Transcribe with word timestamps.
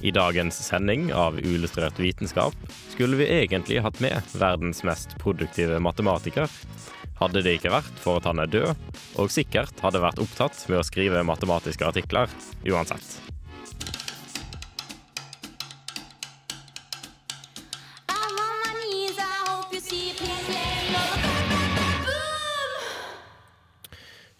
I 0.00 0.10
dagens 0.10 0.58
sending 0.66 1.12
av 1.14 1.38
Uillustrert 1.38 1.98
vitenskap 1.98 2.54
skulle 2.88 3.18
vi 3.20 3.28
egentlig 3.28 3.82
hatt 3.84 4.00
med 4.00 4.34
verdens 4.34 4.82
mest 4.86 5.18
produktive 5.22 5.78
matematiker. 5.82 6.50
Hadde 7.20 7.44
det 7.46 7.58
ikke 7.58 7.74
vært 7.74 8.02
for 8.02 8.18
at 8.18 8.26
han 8.30 8.42
er 8.42 8.50
død, 8.50 8.88
og 9.22 9.30
sikkert 9.30 9.78
hadde 9.84 10.02
vært 10.02 10.22
opptatt 10.22 10.66
med 10.68 10.80
å 10.80 10.86
skrive 10.86 11.22
matematiske 11.26 11.86
artikler 11.86 12.32
uansett. 12.66 13.33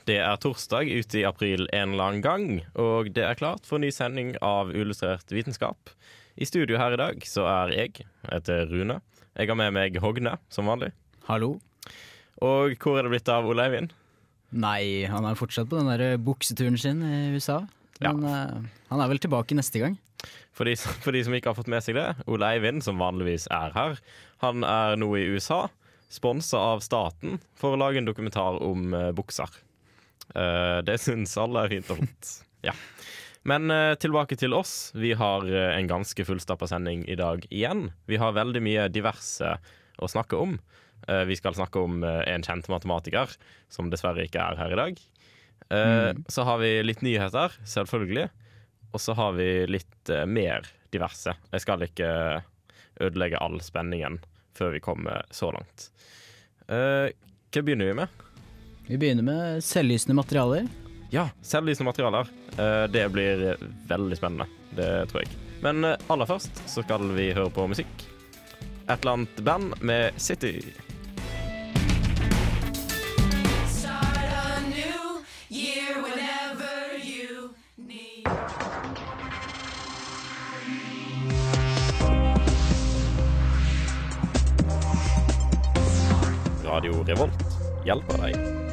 Det 0.04 0.18
er 0.20 0.36
torsdag 0.36 0.90
ute 0.92 1.16
i 1.22 1.24
april 1.24 1.62
en 1.72 1.94
eller 1.94 2.10
annen 2.10 2.24
gang, 2.24 2.48
og 2.76 3.08
det 3.16 3.22
er 3.24 3.38
klart 3.38 3.64
for 3.64 3.80
ny 3.80 3.88
sending 3.88 4.34
av 4.44 4.68
Uillustrert 4.68 5.32
vitenskap. 5.32 5.94
I 6.36 6.44
studio 6.44 6.76
her 6.76 6.92
i 6.92 6.98
dag 7.00 7.24
så 7.24 7.46
er 7.48 7.72
jeg, 7.72 8.02
jeg 8.02 8.28
heter 8.28 8.68
Rune. 8.68 8.98
Jeg 9.32 9.48
har 9.48 9.56
med 9.56 9.72
meg 9.72 9.96
Hogne, 10.04 10.34
som 10.52 10.68
vanlig. 10.68 10.90
Hallo? 11.30 11.54
Og 12.44 12.76
hvor 12.84 13.00
er 13.00 13.08
det 13.08 13.14
blitt 13.14 13.32
av 13.32 13.48
Ole 13.48 13.64
Eivind? 13.64 13.96
Nei, 14.52 15.08
han 15.08 15.24
er 15.24 15.40
fortsatt 15.40 15.72
på 15.72 15.80
den 15.80 15.88
der 15.88 16.20
bukseturen 16.20 16.76
sin 16.76 17.00
i 17.00 17.32
USA. 17.32 17.62
Men 18.04 18.24
eh, 18.28 18.70
han 18.92 19.00
er 19.00 19.08
vel 19.08 19.24
tilbake 19.24 19.56
neste 19.56 19.80
gang. 19.80 19.96
For 20.52 20.68
de, 20.68 20.76
for 21.06 21.16
de 21.16 21.24
som 21.24 21.32
ikke 21.32 21.54
har 21.54 21.56
fått 21.56 21.72
med 21.72 21.80
seg 21.86 21.96
det, 21.96 22.10
Ole 22.28 22.52
Eivind, 22.52 22.84
som 22.84 23.00
vanligvis 23.00 23.48
er 23.48 23.72
her, 23.72 23.96
han 24.44 24.68
er 24.68 25.00
nå 25.00 25.14
i 25.16 25.30
USA, 25.32 25.64
sponsa 26.12 26.60
av 26.74 26.84
staten, 26.84 27.40
for 27.56 27.72
å 27.72 27.80
lage 27.80 28.04
en 28.04 28.10
dokumentar 28.10 28.60
om 28.60 28.92
eh, 28.92 29.14
bukser. 29.16 29.64
Eh, 30.34 30.78
det 30.86 30.98
syns 31.02 31.36
alle 31.40 31.64
er 31.64 31.74
fint 31.76 31.92
og 31.92 32.00
flott. 32.00 32.32
Ja. 32.64 32.72
Men 33.44 33.68
eh, 33.70 33.94
tilbake 34.00 34.38
til 34.40 34.56
oss. 34.56 34.88
Vi 34.96 35.12
har 35.18 35.44
eh, 35.44 35.74
en 35.76 35.90
ganske 35.90 36.24
fullstappa 36.24 36.68
sending 36.70 37.04
i 37.10 37.16
dag 37.20 37.44
igjen. 37.50 37.90
Vi 38.08 38.16
har 38.20 38.36
veldig 38.36 38.62
mye 38.64 38.86
diverse 38.92 39.56
å 40.00 40.10
snakke 40.10 40.40
om. 40.40 40.56
Vi 41.04 41.36
skal 41.36 41.52
snakke 41.52 41.82
om 41.84 41.98
en 42.00 42.44
kjent 42.46 42.64
matematiker, 42.72 43.28
som 43.68 43.90
dessverre 43.92 44.24
ikke 44.24 44.40
er 44.40 44.56
her 44.56 44.72
i 44.72 44.78
dag. 44.78 45.02
Mm. 45.68 46.22
Så 46.32 46.46
har 46.48 46.62
vi 46.62 46.70
litt 46.80 47.02
nyheter, 47.04 47.52
selvfølgelig. 47.68 48.24
Og 48.96 49.02
så 49.04 49.12
har 49.18 49.36
vi 49.36 49.48
litt 49.68 50.12
mer 50.24 50.64
diverse. 50.96 51.36
Jeg 51.52 51.60
skal 51.60 51.84
ikke 51.84 52.08
ødelegge 53.04 53.42
all 53.44 53.60
spenningen 53.60 54.16
før 54.56 54.72
vi 54.72 54.80
kommer 54.88 55.28
så 55.28 55.52
langt. 55.52 55.90
Hva 56.64 57.60
begynner 57.60 57.92
vi 57.92 57.98
med? 58.00 58.24
Vi 58.86 58.98
begynner 58.98 59.22
med 59.22 59.64
selvlysende 59.64 60.14
materialer. 60.14 60.66
Ja, 61.10 61.28
selvlysende 61.42 61.88
materialer. 61.88 62.28
Eh, 62.58 62.84
det 62.92 63.08
blir 63.12 63.56
veldig 63.88 64.16
spennende. 64.16 64.46
Det 64.76 65.06
tror 65.08 65.22
jeg. 65.24 65.30
Men 65.64 65.84
eh, 65.84 65.96
aller 66.12 66.28
først 66.28 66.60
så 66.68 66.84
skal 66.84 67.08
vi 67.16 67.30
høre 67.32 67.52
på 67.54 67.64
musikk. 67.70 68.04
Et 68.84 68.98
eller 69.00 69.12
annet 69.12 69.44
band 69.44 69.78
med 69.80 70.12
City. 70.20 70.58
Radio 86.64 87.04
Revolt 87.06 87.44
hjelper 87.86 88.18
deg. 88.24 88.63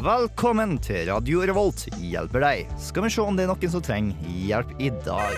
Velkommen 0.00 0.78
til 0.80 1.10
Radio 1.10 1.42
Revolt 1.44 1.82
hjelper 2.00 2.40
deg. 2.40 2.70
Skal 2.80 3.04
vi 3.04 3.10
se 3.12 3.20
om 3.20 3.36
det 3.36 3.44
er 3.44 3.50
noen 3.50 3.72
som 3.72 3.82
trenger 3.84 4.30
hjelp 4.48 4.70
i 4.80 4.86
dag. 5.04 5.34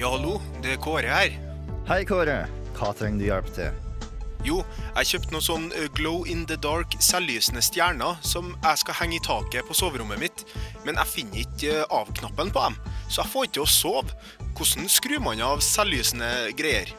Ja, 0.00 0.08
hallo, 0.10 0.40
det 0.58 0.72
er 0.74 0.80
Kåre 0.82 1.06
her. 1.06 1.36
Hei, 1.86 2.00
Kåre. 2.08 2.34
Hva 2.74 2.88
trenger 2.98 3.22
du 3.22 3.26
hjelp 3.28 3.52
til? 3.54 3.78
Jo, 4.42 4.56
jeg 4.96 5.10
kjøpte 5.12 5.36
noen 5.36 5.46
sånn 5.46 5.68
eh, 5.78 5.86
glow 5.94 6.26
in 6.26 6.42
the 6.50 6.58
dark 6.58 6.96
selvlysende 6.98 7.62
stjerner 7.62 8.18
som 8.26 8.50
jeg 8.56 8.82
skal 8.82 8.98
henge 9.04 9.20
i 9.20 9.22
taket 9.22 9.70
på 9.70 9.78
soverommet 9.78 10.18
mitt, 10.18 10.44
men 10.82 10.98
jeg 10.98 11.12
finner 11.12 11.44
ikke 11.44 11.76
eh, 11.76 11.94
av-knappen 11.94 12.50
på 12.50 12.66
dem, 12.66 12.80
så 13.06 13.22
jeg 13.22 13.34
får 13.36 13.46
ikke 13.46 13.58
til 13.60 13.68
å 13.68 13.70
sove. 13.76 14.18
Hvordan 14.58 14.90
skrur 14.90 15.22
man 15.30 15.46
av 15.46 15.62
selvlysende 15.62 16.50
greier? 16.58 16.90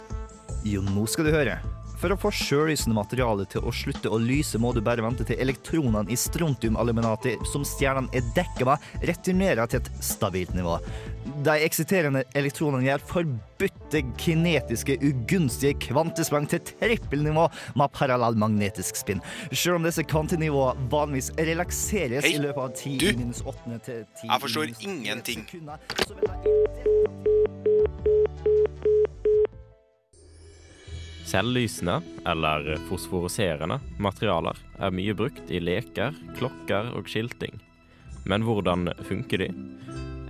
Jo, 0.63 0.85
nå 0.87 1.03
skal 1.11 1.27
du 1.27 1.35
høre. 1.35 1.59
For 2.01 2.09
å 2.09 2.17
få 2.17 2.31
sjølysende 2.33 2.95
materiale 2.97 3.45
til 3.45 3.61
å 3.61 3.71
slutte 3.75 4.09
å 4.09 4.17
lyse, 4.17 4.57
må 4.57 4.71
du 4.73 4.79
bare 4.81 5.03
vente 5.05 5.21
til 5.27 5.37
elektronene 5.43 6.09
i 6.09 6.17
strontiumaluminatet 6.17 7.43
som 7.51 7.61
stjernene 7.67 8.09
er 8.17 8.25
dekket 8.33 8.65
med, 8.65 8.87
returnerer 9.05 9.69
til 9.69 9.83
et 9.83 9.91
stabilt 10.01 10.55
nivå. 10.57 10.79
De 11.45 11.53
eksisterende 11.61 12.23
elektronene 12.37 12.87
gjør 12.87 13.03
forbudte 13.11 14.01
kinetiske, 14.17 14.97
ugunstige 15.05 15.77
kvantesprang 15.85 16.49
til 16.49 16.63
trippelnivå 16.71 17.45
med 17.77 17.93
parallellmagnetisk 17.93 18.97
spinn. 19.03 19.21
Selv 19.53 19.77
om 19.77 19.85
disse 19.85 20.01
kvantenivåene 20.09 20.89
vanligvis 20.89 21.29
relakseres 21.37 22.25
Hei, 22.25 22.33
i 22.39 22.41
løpet 22.41 22.65
av 22.65 22.73
10 22.73 22.97
du. 22.97 23.11
minus 23.21 23.45
8 23.45 23.77
til 23.85 24.01
10 24.23 24.25
Jeg 24.25 24.41
forstår 24.47 24.73
ingenting. 24.89 25.45
sekunder, 25.45 25.77
så 26.01 26.17
vil 26.17 26.25
de- 26.33 28.20
Selvlysende, 31.31 32.01
eller 32.25 32.75
fosforiserende, 32.89 33.77
materialer 34.03 34.57
er 34.83 34.91
mye 34.91 35.13
brukt 35.15 35.47
i 35.47 35.61
leker, 35.63 36.11
klokker 36.35 36.89
og 36.97 37.07
skilting. 37.07 37.55
Men 38.27 38.43
hvordan 38.43 38.89
funker 39.07 39.45
de? 39.45 39.47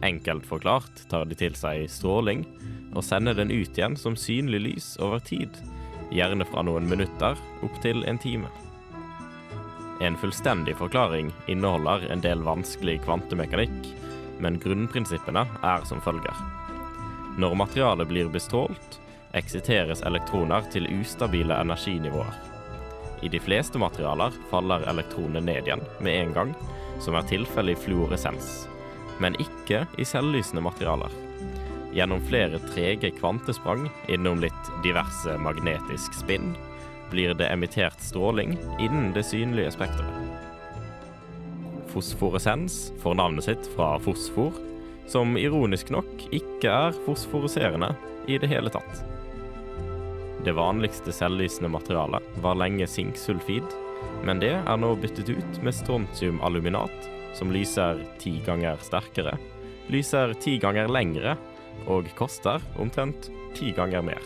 Enkelt 0.06 0.46
forklart 0.46 1.02
tar 1.10 1.26
de 1.26 1.38
til 1.40 1.58
seg 1.58 1.88
stråling 1.90 2.46
og 2.94 3.02
sender 3.08 3.34
den 3.40 3.50
ut 3.50 3.74
igjen 3.74 3.98
som 3.98 4.14
synlig 4.14 4.62
lys 4.68 4.94
over 5.02 5.26
tid, 5.26 5.58
gjerne 6.14 6.46
fra 6.46 6.62
noen 6.70 6.86
minutter 6.86 7.40
opp 7.66 7.82
til 7.82 8.06
en 8.06 8.22
time. 8.22 8.54
En 10.06 10.22
fullstendig 10.22 10.78
forklaring 10.78 11.34
inneholder 11.50 12.12
en 12.14 12.22
del 12.22 12.46
vanskelig 12.46 13.00
kvantemekanikk, 13.08 13.94
men 14.38 14.62
grunnprinsippene 14.62 15.48
er 15.66 15.90
som 15.90 16.02
følger. 16.06 16.46
Når 17.42 17.58
materialet 17.58 18.10
blir 18.10 18.30
bestrålt, 18.30 19.02
eksiteres 19.38 20.02
elektroner 20.08 20.66
til 20.74 20.88
ustabile 21.00 21.56
energinivåer. 21.62 22.34
I 23.22 23.30
de 23.30 23.40
fleste 23.40 23.80
materialer 23.80 24.34
faller 24.50 24.88
elektronene 24.90 25.44
ned 25.46 25.68
igjen 25.68 25.84
med 26.02 26.18
en 26.18 26.34
gang, 26.34 26.54
som 27.00 27.16
er 27.18 27.28
tilfellet 27.30 27.78
i 27.78 27.82
fluoresens, 27.86 28.66
men 29.22 29.38
ikke 29.42 29.86
i 30.02 30.08
selvlysende 30.08 30.64
materialer. 30.66 31.14
Gjennom 31.94 32.24
flere 32.24 32.60
trege 32.72 33.12
kvantesprang 33.18 33.90
innom 34.10 34.40
litt 34.42 34.74
diverse 34.84 35.36
magnetisk 35.44 36.16
spinn 36.16 36.54
blir 37.12 37.36
det 37.36 37.50
emittert 37.52 38.00
stråling 38.00 38.56
innen 38.80 39.12
det 39.14 39.26
synlige 39.28 39.74
spekteret. 39.76 40.32
Fosforesens 41.92 42.94
får 43.04 43.18
navnet 43.20 43.50
sitt 43.50 43.68
fra 43.76 43.98
fosfor, 44.00 44.56
som 45.12 45.36
ironisk 45.36 45.92
nok 45.92 46.30
ikke 46.32 46.72
er 46.72 47.02
fosforiserende 47.06 47.92
i 48.32 48.40
det 48.40 48.48
hele 48.48 48.72
tatt. 48.72 49.11
Det 50.46 50.52
vanligste 50.58 51.14
selvlysende 51.14 51.70
materialet 51.70 52.24
var 52.42 52.58
lenge 52.58 52.88
sinksulfid, 52.90 53.66
men 54.26 54.40
det 54.42 54.56
er 54.58 54.78
nå 54.82 54.96
byttet 54.98 55.30
ut 55.30 55.60
med 55.62 55.76
strontiumaluminat, 55.78 57.10
som 57.38 57.54
lyser 57.54 58.02
ti 58.20 58.40
ganger 58.46 58.80
sterkere, 58.82 59.36
lyser 59.94 60.34
ti 60.42 60.56
ganger 60.62 60.90
lengre 60.90 61.36
og 61.86 62.10
koster 62.18 62.64
omtrent 62.82 63.30
ti 63.58 63.70
ganger 63.78 64.02
mer. 64.06 64.24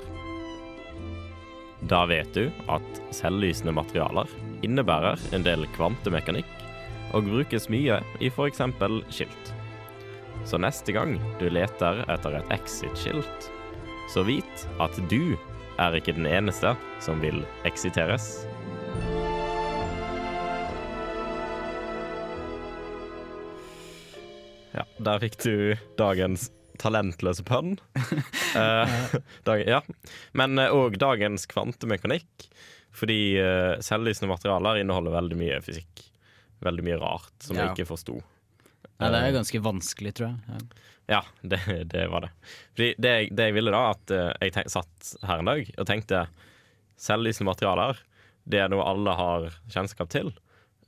Da 1.86 2.06
vet 2.08 2.32
du 2.34 2.48
at 2.72 3.02
selvlysende 3.14 3.74
materialer 3.76 4.32
innebærer 4.66 5.20
en 5.36 5.44
del 5.46 5.68
kvantemekanikk 5.76 6.54
og 7.12 7.28
brukes 7.28 7.68
mye 7.70 8.00
i 8.24 8.32
f.eks. 8.32 8.64
skilt. 9.12 9.52
Så 10.48 10.60
neste 10.62 10.96
gang 10.96 11.18
du 11.42 11.50
leter 11.52 12.06
etter 12.08 12.40
et 12.40 12.56
exit-skilt, 12.56 13.52
så 14.14 14.24
vit 14.24 14.66
at 14.80 14.98
du 15.12 15.36
er 15.80 15.98
ikke 15.98 16.16
den 16.16 16.28
eneste 16.30 16.76
som 17.04 17.20
vil 17.24 17.42
eksiteres. 17.68 18.46
Ja, 24.76 24.84
der 25.00 25.22
fikk 25.24 25.38
du 25.44 25.54
dagens 26.00 26.50
talentløse 26.82 27.46
pønn. 27.48 27.78
Eh, 28.56 28.92
dag, 29.44 29.62
ja. 29.68 29.82
Men 30.32 30.56
òg 30.64 30.94
dagens 31.02 31.44
kvantemekanikk. 31.52 32.46
Fordi 32.96 33.18
uh, 33.36 33.74
selvlysende 33.84 34.30
materialer 34.32 34.80
inneholder 34.80 35.12
veldig 35.12 35.36
mye 35.42 35.58
fysikk. 35.66 36.06
Veldig 36.64 36.86
mye 36.88 37.00
rart 37.02 37.34
som 37.44 37.58
Ja. 37.60 37.66
jeg 37.66 37.74
ikke 37.82 37.90
forsto. 37.90 38.16
Ja, 38.96 39.10
det 39.12 39.20
Eh, 39.20 39.26
er 39.28 39.36
ganske 39.36 39.60
vanskelig, 39.66 40.14
tror 40.16 40.30
jeg. 40.30 40.40
Ja. 40.48 40.62
Ja, 41.08 41.22
det, 41.42 41.60
det 41.92 42.08
var 42.08 42.22
det. 42.26 42.32
Fordi 42.74 42.94
det, 42.98 43.14
det 43.38 43.50
jeg 43.50 43.56
ville 43.60 43.74
da, 43.74 43.82
at 43.94 44.12
eh, 44.14 44.32
jeg 44.48 44.56
tenk, 44.56 44.72
satt 44.74 45.12
her 45.28 45.42
en 45.44 45.50
dag 45.52 45.68
og 45.78 45.88
tenkte 45.90 46.24
selvlysende 47.02 47.50
materialer, 47.52 48.00
det 48.50 48.62
er 48.62 48.72
noe 48.72 48.86
alle 48.88 49.14
har 49.18 49.48
kjennskap 49.74 50.10
til. 50.14 50.32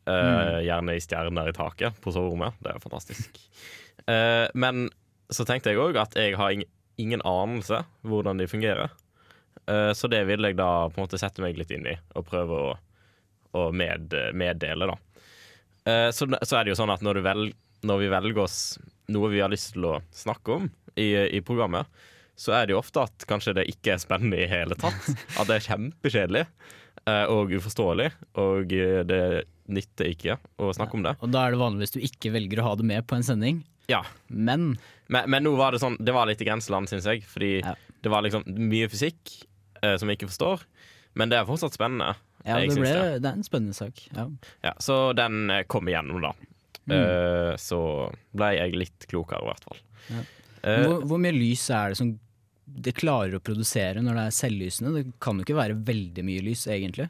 Eh, 0.09 0.61
Gjerne 0.65 0.95
i 0.97 1.03
stjerner 1.03 1.51
i 1.51 1.55
taket 1.57 1.99
på 2.01 2.13
soverommet. 2.15 2.57
Det 2.63 2.73
er 2.73 2.81
fantastisk. 2.83 3.37
Uh, 4.07 4.47
men 4.63 4.87
så 5.33 5.43
tenkte 5.45 5.73
jeg 5.73 5.81
òg 5.83 5.97
at 5.99 6.15
jeg 6.15 6.37
har 6.39 6.53
ing- 6.55 6.67
ingen 7.01 7.21
anelse 7.27 7.81
hvordan 8.07 8.39
de 8.41 8.47
fungerer. 8.49 8.93
Uh, 9.67 9.91
så 9.97 10.07
det 10.09 10.21
ville 10.29 10.53
jeg 10.53 10.57
da 10.61 10.87
på 10.87 10.97
en 11.01 11.05
måte 11.09 11.19
sette 11.19 11.43
meg 11.43 11.59
litt 11.59 11.73
inn 11.75 11.89
i 11.91 11.97
og 12.15 12.25
prøve 12.29 12.61
å, 12.69 12.69
å 13.57 13.65
med, 13.75 14.15
meddele, 14.37 14.89
da. 14.93 14.97
Så, 16.11 16.25
så 16.27 16.57
er 16.59 16.65
det 16.67 16.73
jo 16.73 16.75
sånn 16.81 16.91
at 16.91 16.99
når, 16.99 17.15
du 17.15 17.23
vel, 17.23 17.45
når 17.87 17.99
vi 18.01 18.07
velger 18.11 18.41
oss 18.43 18.55
noe 19.13 19.29
vi 19.31 19.39
har 19.43 19.51
lyst 19.53 19.73
til 19.75 19.85
å 19.87 19.97
snakke 20.15 20.57
om 20.57 20.69
i, 20.99 21.11
i 21.37 21.41
programmet, 21.45 21.87
så 22.37 22.53
er 22.53 22.67
det 22.67 22.75
jo 22.75 22.81
ofte 22.81 23.01
at 23.07 23.25
kanskje 23.29 23.55
det 23.57 23.67
ikke 23.71 23.95
er 23.95 24.01
spennende 24.03 24.37
i 24.43 24.49
hele 24.49 24.75
tatt. 24.77 25.07
At 25.39 25.47
det 25.49 25.55
er 25.57 25.65
kjempekjedelig 25.71 26.43
eh, 26.45 27.25
og 27.33 27.53
uforståelig, 27.57 28.11
og 28.37 28.73
eh, 28.77 28.99
det 29.09 29.21
nytter 29.73 30.11
ikke 30.13 30.35
å 30.61 30.69
snakke 30.75 30.95
om 30.99 31.07
det. 31.07 31.15
Og 31.25 31.31
da 31.33 31.45
er 31.47 31.55
det 31.55 31.61
vanligvis 31.63 31.95
du 31.95 31.99
ikke 32.05 32.31
velger 32.35 32.61
å 32.61 32.67
ha 32.69 32.75
det 32.79 32.85
med 32.87 33.07
på 33.09 33.17
en 33.17 33.25
sending. 33.25 33.63
Ja. 33.89 34.03
Men 34.27 34.75
Men, 35.07 35.29
men 35.31 35.43
nå 35.47 35.53
var 35.55 35.71
det 35.71 35.79
sånn 35.79 35.93
Det 36.03 36.11
var 36.11 36.27
litt 36.27 36.41
i 36.43 36.47
grenseland, 36.49 36.89
syns 36.91 37.05
jeg. 37.07 37.21
Fordi 37.23 37.61
Ja. 37.63 37.73
det 38.03 38.11
var 38.11 38.21
liksom 38.25 38.43
mye 38.47 38.89
fysikk 38.91 39.31
eh, 39.81 39.95
som 39.97 40.09
jeg 40.11 40.19
ikke 40.19 40.27
forstår. 40.33 40.65
Men 41.17 41.31
det 41.31 41.39
er 41.39 41.47
fortsatt 41.47 41.73
spennende. 41.73 42.13
ja, 42.45 42.59
det, 42.59 42.75
ble, 42.75 42.91
det. 42.91 43.21
det 43.23 43.29
er 43.31 43.37
en 43.39 43.47
spennende 43.47 43.73
sak. 43.77 44.03
Ja. 44.13 44.27
Ja, 44.67 44.73
så 44.83 45.13
den 45.17 45.49
eh, 45.49 45.63
kom 45.71 45.87
igjennom, 45.89 46.19
da. 46.21 46.33
Mm. 46.87 46.95
Eh, 46.97 47.51
så 47.59 47.79
ble 48.37 48.51
jeg 48.55 48.77
litt 48.79 49.07
klokere, 49.11 49.43
i 49.43 49.49
hvert 49.51 49.67
fall. 49.67 49.81
Ja. 50.07 50.23
Eh, 50.63 50.81
Hvor, 50.85 51.03
hvor 51.11 51.21
mye 51.21 51.35
lys 51.35 51.67
er 51.75 51.93
det 51.93 51.99
som 51.99 52.13
det 52.67 52.93
klarer 52.97 53.37
å 53.37 53.43
produsere 53.43 54.01
når 54.03 54.17
det 54.19 54.25
er 54.27 54.35
selvlysende? 54.35 54.93
Det 54.95 55.15
kan 55.23 55.39
jo 55.39 55.45
ikke 55.45 55.59
være 55.59 55.77
veldig 55.87 56.25
mye 56.27 56.43
lys, 56.47 56.65
egentlig. 56.71 57.07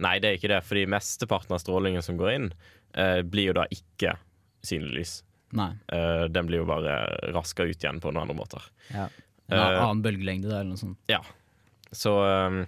Nei, 0.00 0.14
det 0.20 0.28
er 0.28 0.38
ikke 0.38 0.52
det, 0.52 0.60
fordi 0.68 0.84
mesteparten 0.92 1.56
av 1.56 1.62
strålingen 1.62 2.04
som 2.04 2.18
går 2.20 2.32
inn, 2.34 2.48
eh, 2.94 3.20
blir 3.24 3.50
jo 3.50 3.56
da 3.60 3.66
ikke 3.72 4.14
synlig 4.64 4.96
lys. 4.98 5.16
Nei. 5.56 5.72
Den 6.30 6.46
blir 6.46 6.60
jo 6.60 6.66
bare 6.68 6.92
raska 7.34 7.64
ut 7.66 7.74
igjen 7.82 7.98
på 7.98 8.12
noen 8.12 8.22
andre 8.22 8.36
måter. 8.38 8.66
Ja. 8.94 9.08
En 9.50 9.58
annen 9.58 10.02
bølgelengde 10.04 10.46
da, 10.46 10.60
eller 10.60 10.76
noe 10.76 10.78
sånt. 10.78 11.00
Ja. 11.10 11.18
Så 11.90 12.12
um, 12.22 12.60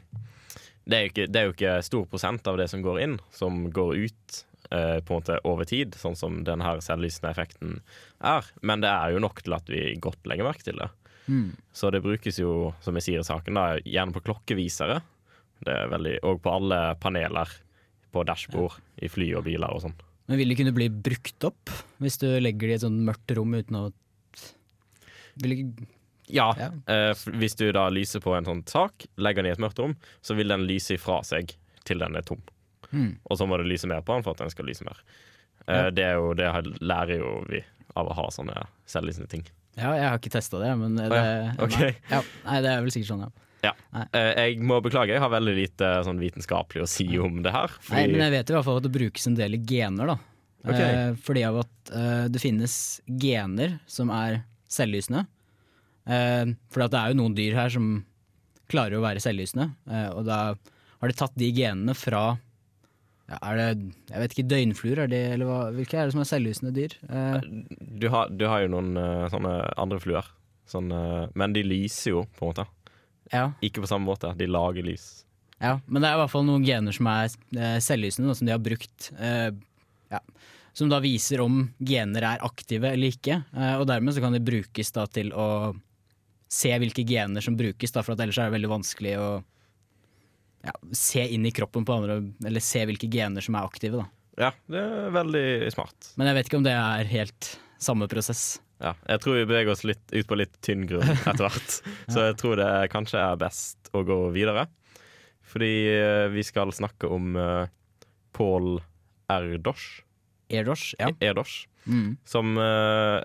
det, 0.82 0.96
er 0.96 1.05
ikke, 1.12 1.28
det 1.31 1.38
er 1.38 1.46
jo 1.46 1.52
ikke 1.55 1.76
stor 1.87 2.08
prosent 2.10 2.48
av 2.50 2.58
det 2.58 2.66
som 2.72 2.82
går 2.82 2.98
inn, 3.05 3.14
som 3.31 3.69
går 3.70 4.00
ut 4.08 4.40
eh, 4.72 4.98
på 5.04 5.14
en 5.14 5.20
måte 5.20 5.38
over 5.48 5.69
tid, 5.69 5.94
sånn 6.00 6.16
som 6.19 6.40
den 6.48 6.64
her 6.64 6.80
selvlysende 6.84 7.30
effekten 7.34 7.78
er. 8.24 8.48
Men 8.62 8.82
det 8.84 8.90
er 8.90 9.12
jo 9.14 9.22
nok 9.22 9.42
til 9.44 9.54
at 9.58 9.69
vi 9.70 9.84
godt 10.02 10.24
legger 10.30 10.48
merke 10.48 10.64
til 10.66 10.80
det. 10.80 10.88
Mm. 11.28 11.52
Så 11.76 11.92
det 11.94 12.00
brukes 12.02 12.40
jo, 12.42 12.72
som 12.82 12.96
jeg 12.98 13.06
sier 13.06 13.22
i 13.22 13.28
saken, 13.28 13.54
da, 13.54 13.76
gjerne 13.86 14.16
på 14.16 14.24
klokkevisere. 14.26 15.00
Det 15.62 15.76
er 15.84 15.92
veldig, 15.92 16.16
og 16.26 16.40
på 16.42 16.50
alle 16.56 16.80
paneler 16.98 17.52
på 18.12 18.24
dashbord 18.28 18.80
i 19.00 19.08
fly 19.08 19.30
og 19.38 19.44
biler 19.46 19.70
og 19.72 19.84
sånn. 19.84 19.94
Men 20.28 20.38
vil 20.40 20.50
det 20.52 20.56
kunne 20.58 20.74
bli 20.74 20.88
brukt 20.90 21.44
opp 21.46 21.70
hvis 22.02 22.19
du 22.22 22.26
legger 22.40 22.69
det 22.69 22.74
i 22.74 22.78
et 22.80 22.84
sånt 22.84 23.04
mørkt 23.06 23.32
rom 23.36 23.54
uten 23.58 23.78
å 23.78 23.84
vil 25.42 25.54
det, 25.56 25.86
Ja, 26.32 26.54
Ja. 26.56 26.70
eh, 26.86 27.12
hvis 27.38 27.56
du 27.58 27.70
da 27.72 27.88
lyser 27.90 28.20
på 28.20 28.34
en 28.36 28.44
sånn 28.46 28.62
sak, 28.69 29.06
legger 29.19 29.42
den 29.42 29.50
i 29.50 29.52
et 29.52 29.58
mørkt 29.62 29.78
rom, 29.82 29.96
så 30.22 30.34
vil 30.36 30.48
den 30.48 30.66
lyse 30.66 30.94
ifra 30.94 31.22
seg 31.24 31.54
til 31.84 31.98
den 31.98 32.16
er 32.16 32.22
tom. 32.22 32.40
Hmm. 32.92 33.14
Og 33.28 33.38
så 33.40 33.46
må 33.48 33.56
det 33.60 33.66
lyse 33.70 33.88
mer 33.90 34.02
på 34.04 34.14
den 34.16 34.24
for 34.26 34.36
at 34.36 34.42
den 34.44 34.52
skal 34.52 34.68
lyse 34.68 34.84
mer. 34.86 35.00
Eh, 35.66 35.74
Ja. 35.74 35.90
Det, 35.90 36.04
er 36.04 36.14
jo, 36.20 36.32
det 36.38 36.48
lærer 36.82 37.18
jo 37.22 37.32
vi 37.48 37.62
av 37.96 38.08
å 38.08 38.14
ha 38.16 38.28
sånne 38.34 38.66
selvlysende 38.88 39.28
ting. 39.32 39.44
Ja, 39.76 39.92
jeg 39.96 40.04
har 40.10 40.18
ikke 40.20 40.32
testa 40.34 40.58
det, 40.60 40.72
men 40.76 40.96
det, 40.98 41.06
ja. 41.08 41.52
Okay. 41.64 41.94
nei, 41.94 42.10
ja, 42.10 42.20
nei, 42.44 42.58
det 42.64 42.70
er 42.74 42.82
vel 42.84 42.92
sikkert 42.92 43.08
sånn, 43.14 43.22
ja. 43.24 43.30
Ja. 43.62 43.72
Eh, 44.12 44.32
Jeg 44.50 44.58
må 44.66 44.80
beklage, 44.82 45.14
jeg 45.14 45.22
har 45.22 45.30
veldig 45.32 45.54
lite 45.54 45.90
sånn 46.04 46.18
vitenskapelig 46.20 46.82
å 46.82 46.88
si 46.90 47.06
om 47.22 47.40
det 47.44 47.52
her. 47.54 47.70
Nei, 47.92 48.08
men 48.10 48.24
jeg 48.26 48.34
vet 48.34 48.50
i 48.50 48.56
hvert 48.56 48.66
fall 48.66 48.80
at 48.82 48.86
det 48.88 48.92
brukes 48.96 49.26
en 49.30 49.36
del 49.38 49.54
i 49.56 49.62
gener, 49.70 50.12
da. 50.12 50.18
Ok. 50.66 50.78
Eh, 50.78 51.12
fordi 51.24 51.44
av 51.46 51.60
at 51.62 51.92
eh, 51.94 52.24
det 52.34 52.42
finnes 52.42 52.74
gener 53.22 53.78
som 53.90 54.10
er 54.14 54.42
selvlysende. 54.72 55.24
Eh, 56.10 56.52
for 56.74 56.82
det 56.88 56.98
er 56.98 57.12
jo 57.14 57.20
noen 57.22 57.34
dyr 57.38 57.54
her 57.56 57.70
som 57.72 57.92
klarer 58.72 58.98
å 58.98 59.04
være 59.04 59.22
selvlysende, 59.22 59.70
eh, 59.90 60.08
og 60.10 60.24
da 60.26 60.40
har 60.56 61.10
de 61.10 61.16
tatt 61.18 61.34
de 61.38 61.48
genene 61.54 61.94
fra 61.98 62.32
ja, 63.32 63.38
er 63.49 63.58
det, 63.58 63.93
jeg 64.11 64.20
vet 64.23 64.34
ikke, 64.34 64.49
døgnfluer, 64.50 65.00
er 65.05 65.11
det, 65.11 65.23
eller 65.34 65.49
hva, 65.49 65.58
hvilke 65.73 65.96
er 65.96 66.08
det 66.08 66.14
som 66.14 66.23
er 66.23 66.29
selvlysende 66.29 66.73
dyr? 66.76 66.94
Eh, 67.08 67.37
du, 67.81 68.06
har, 68.12 68.29
du 68.29 68.44
har 68.50 68.64
jo 68.64 68.73
noen 68.75 68.93
uh, 68.99 69.26
sånne 69.32 69.55
andre 69.81 70.00
fluer, 70.02 70.26
sånn, 70.69 70.90
eh, 70.93 71.31
men 71.38 71.55
de 71.56 71.64
lyser 71.64 72.12
jo, 72.12 72.25
på 72.37 72.44
en 72.44 72.50
måte. 72.52 72.67
ja, 73.32 73.46
Ikke 73.64 73.84
på 73.84 73.88
samme 73.88 74.08
måte, 74.11 74.34
de 74.37 74.49
lager 74.50 74.84
lys. 74.84 75.25
ja, 75.62 75.79
men 75.87 76.02
det 76.02 76.11
er 76.11 76.19
i 76.19 76.20
hvert 76.20 76.32
fall 76.34 76.44
noen 76.44 76.67
gener 76.67 76.96
som 76.96 77.08
er 77.08 77.31
uh, 77.32 77.79
selvlysende, 77.81 78.34
som 78.37 78.49
de 78.49 78.52
har 78.52 78.61
brukt. 78.62 79.08
Uh, 79.17 79.49
ja, 80.12 80.20
som 80.76 80.93
da 80.93 80.99
viser 81.05 81.40
om 81.44 81.64
gener 81.84 82.25
er 82.34 82.44
aktive 82.44 82.90
eller 82.94 83.12
ikke, 83.12 83.43
og 83.76 83.82
dermed 83.90 84.14
så 84.17 84.23
kan 84.25 84.32
de 84.32 84.38
brukes 84.40 84.88
da 84.96 85.02
til 85.05 85.29
å 85.37 85.46
se 86.52 86.70
hvilke 86.81 87.05
gener 87.05 87.44
som 87.44 87.58
brukes, 87.58 87.93
da, 87.93 88.00
for 88.05 88.17
ellers 88.17 88.38
er 88.40 88.49
det 88.49 88.56
veldig 88.56 88.70
vanskelig 88.73 89.12
å 89.20 89.26
ja, 90.62 90.74
se 90.94 91.24
inn 91.34 91.46
i 91.46 91.52
kroppen 91.54 91.86
på 91.86 91.96
andre, 91.96 92.20
eller 92.46 92.62
se 92.62 92.84
hvilke 92.88 93.10
gener 93.10 93.44
som 93.44 93.56
er 93.58 93.66
aktive. 93.66 94.02
Da. 94.02 94.08
Ja, 94.46 94.50
det 94.70 94.82
er 94.82 95.14
veldig 95.14 95.46
smart. 95.74 96.12
Men 96.16 96.30
jeg 96.30 96.38
vet 96.38 96.50
ikke 96.50 96.60
om 96.60 96.66
det 96.66 96.76
er 96.76 97.10
helt 97.10 97.54
samme 97.82 98.08
prosess. 98.10 98.60
Ja, 98.82 98.94
jeg 99.06 99.22
tror 99.22 99.36
vi 99.38 99.46
beveger 99.46 99.74
oss 99.74 99.84
litt 99.86 100.04
ut 100.10 100.28
på 100.28 100.38
litt 100.38 100.54
tynn 100.64 100.86
grunn 100.90 101.10
etter 101.30 101.44
hvert. 101.44 101.74
Så 102.10 102.28
jeg 102.28 102.38
tror 102.40 102.58
det 102.58 102.70
kanskje 102.94 103.20
er 103.22 103.42
best 103.42 103.92
å 103.94 104.04
gå 104.06 104.18
videre. 104.34 104.66
Fordi 105.52 105.74
eh, 105.92 106.28
vi 106.32 106.44
skal 106.46 106.72
snakke 106.72 107.10
om 107.12 107.36
uh, 107.36 107.66
Paul 108.32 108.78
Erdosh. 109.30 110.00
Erdosh, 110.52 110.94
ja. 110.98 111.10
Erdosh. 111.20 111.66
Mm. 111.84 112.16
Som 112.28 112.56
uh, 112.56 113.20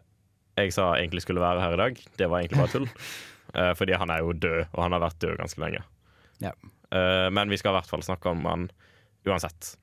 jeg 0.57 0.73
sa 0.75 0.91
egentlig 0.97 1.23
skulle 1.23 1.43
være 1.43 1.63
her 1.63 1.77
i 1.77 1.81
dag. 1.85 2.01
Det 2.19 2.27
var 2.27 2.41
egentlig 2.41 2.61
bare 2.63 2.73
tull. 2.73 2.89
uh, 3.55 3.71
fordi 3.79 3.95
han 4.01 4.11
er 4.11 4.25
jo 4.25 4.35
død, 4.35 4.65
og 4.73 4.81
han 4.83 4.97
har 4.97 5.05
vært 5.07 5.21
død 5.23 5.37
ganske 5.39 5.63
lenge. 5.63 5.85
Ja. 6.43 6.53
Eh, 6.91 7.29
men 7.33 7.49
vi 7.51 7.57
skal 7.59 7.73
i 7.73 7.77
hvert 7.79 7.89
fall 7.89 8.05
snakke 8.05 8.31
om 8.31 8.45
han 8.47 8.69
uansett. 9.27 9.75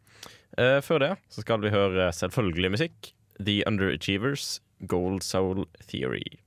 Eh, 0.59 0.81
før 0.85 1.03
det 1.03 1.13
så 1.33 1.45
skal 1.45 1.65
vi 1.65 1.75
høre 1.75 2.13
selvfølgelig 2.15 2.71
musikk. 2.77 3.13
The 3.41 3.63
Underachievers, 3.67 4.61
Gold 4.87 5.23
Soul 5.27 5.67
Theory. 5.89 6.39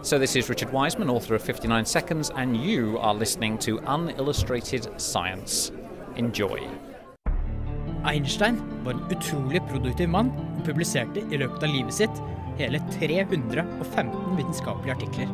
So, 0.05 0.19
this 0.19 0.37
is 0.37 0.51
Richard 0.51 0.71
Wiseman, 0.71 1.09
author 1.09 1.35
of 1.35 1.43
59 1.43 1.87
Seconds, 1.87 2.31
and 2.37 2.55
you 2.55 2.99
are 2.99 3.15
listening 3.15 3.57
to 3.61 3.81
Unillustrated 3.87 5.01
Science. 5.01 5.73
Enjoy. 6.17 6.61
Einstein 8.05 8.61
var 8.85 8.93
en 8.93 9.17
utrolig 9.17 9.63
produktiv 9.71 10.11
mann 10.13 10.29
og 10.59 10.59
publiserte 10.67 11.23
i 11.33 11.39
løpet 11.41 11.65
av 11.65 11.73
livet 11.73 11.97
sitt 11.97 12.21
hele 12.59 12.83
315 12.99 14.37
vitenskapelige 14.37 14.97
artikler. 14.99 15.33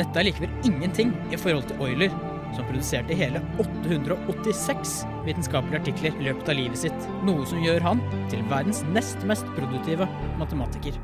Dette 0.00 0.18
er 0.18 0.26
likevel 0.26 0.66
ingenting 0.66 1.12
i 1.30 1.38
forhold 1.38 1.68
til 1.70 1.84
Euler, 1.86 2.16
som 2.56 2.66
produserte 2.66 3.14
hele 3.20 3.44
886 3.62 5.04
vitenskapelige 5.28 5.84
artikler 5.84 6.18
i 6.18 6.26
løpet 6.32 6.50
av 6.50 6.58
livet 6.58 6.82
sitt, 6.82 7.06
noe 7.22 7.46
som 7.46 7.62
gjør 7.62 7.86
han 7.92 8.02
til 8.26 8.42
verdens 8.50 8.82
nest 8.90 9.22
mest 9.30 9.46
produktive 9.54 10.10
matematiker. 10.42 10.98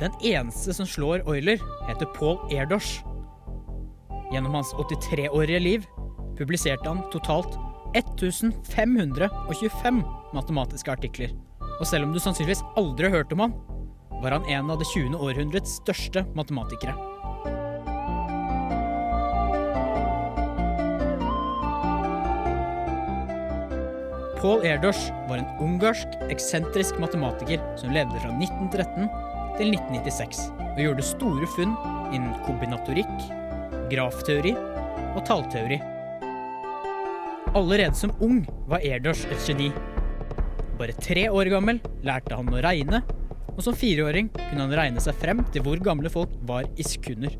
Den 0.00 0.12
eneste 0.24 0.72
som 0.74 0.86
slår 0.88 1.20
Euler, 1.28 1.60
heter 1.88 2.06
Paul 2.16 2.38
Erdosh. 2.48 3.04
Gjennom 4.32 4.54
hans 4.54 4.74
83-årige 4.74 5.60
liv 5.60 5.86
publiserte 6.38 6.88
han 6.88 7.10
totalt 7.12 7.58
1525 7.92 10.04
matematiske 10.32 10.92
artikler. 10.92 11.30
Og 11.80 11.86
selv 11.86 12.04
om 12.06 12.12
du 12.14 12.20
sannsynligvis 12.22 12.62
aldri 12.80 13.04
har 13.10 13.16
hørt 13.18 13.32
om 13.36 13.40
han, 13.44 13.52
var 14.22 14.30
han 14.38 14.48
en 14.48 14.70
av 14.72 14.78
det 14.80 14.88
20. 14.88 15.20
århundrets 15.20 15.70
største 15.82 16.24
matematikere. 16.32 16.94
Paul 24.40 24.64
Erdos 24.64 25.12
var 25.28 25.36
en 25.42 25.52
ungarsk, 25.60 26.08
eksentrisk 26.32 26.96
matematiker 27.02 27.60
som 27.76 27.92
levde 27.92 28.16
fra 28.22 28.30
1913 28.38 29.29
til 29.60 29.74
1996 29.74 30.46
og 30.70 30.80
gjorde 30.80 31.04
store 31.04 31.48
funn 31.52 31.72
innen 32.14 32.32
kombinatorikk, 32.46 33.12
grafteori 33.90 34.54
og 34.56 35.20
tallteori. 35.28 35.76
Allerede 37.58 37.98
som 37.98 38.14
ung 38.24 38.44
var 38.70 38.80
Erdős 38.86 39.26
et 39.28 39.42
geni. 39.44 39.68
Bare 40.78 40.96
tre 40.96 41.26
år 41.28 41.50
gammel 41.52 41.80
lærte 42.06 42.38
han 42.38 42.48
å 42.48 42.62
regne, 42.64 43.02
og 43.50 43.60
som 43.66 43.76
fireåring 43.76 44.30
kunne 44.32 44.64
han 44.64 44.76
regne 44.78 45.02
seg 45.02 45.18
frem 45.20 45.42
til 45.52 45.66
hvor 45.66 45.82
gamle 45.84 46.12
folk 46.12 46.32
var 46.48 46.64
i 46.80 46.86
sekunder. 46.86 47.36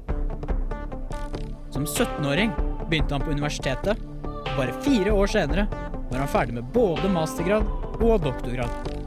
Som 1.72 1.86
17-åring 1.86 2.52
begynte 2.90 3.16
han 3.16 3.24
på 3.24 3.32
universitetet, 3.32 3.96
bare 4.58 4.76
fire 4.84 5.14
år 5.14 5.30
senere 5.38 5.68
var 6.10 6.18
han 6.18 6.34
ferdig 6.34 6.58
med 6.58 6.72
både 6.74 7.08
mastergrad 7.14 7.64
og 8.02 8.18
doktorgrad. 8.26 8.99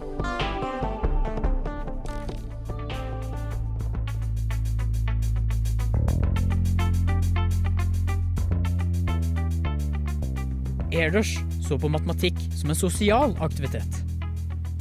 Erdős 10.94 11.36
så 11.66 11.78
på 11.80 11.90
matematikk 11.90 12.38
som 12.54 12.70
en 12.70 12.78
sosial 12.78 13.34
aktivitet. 13.42 14.00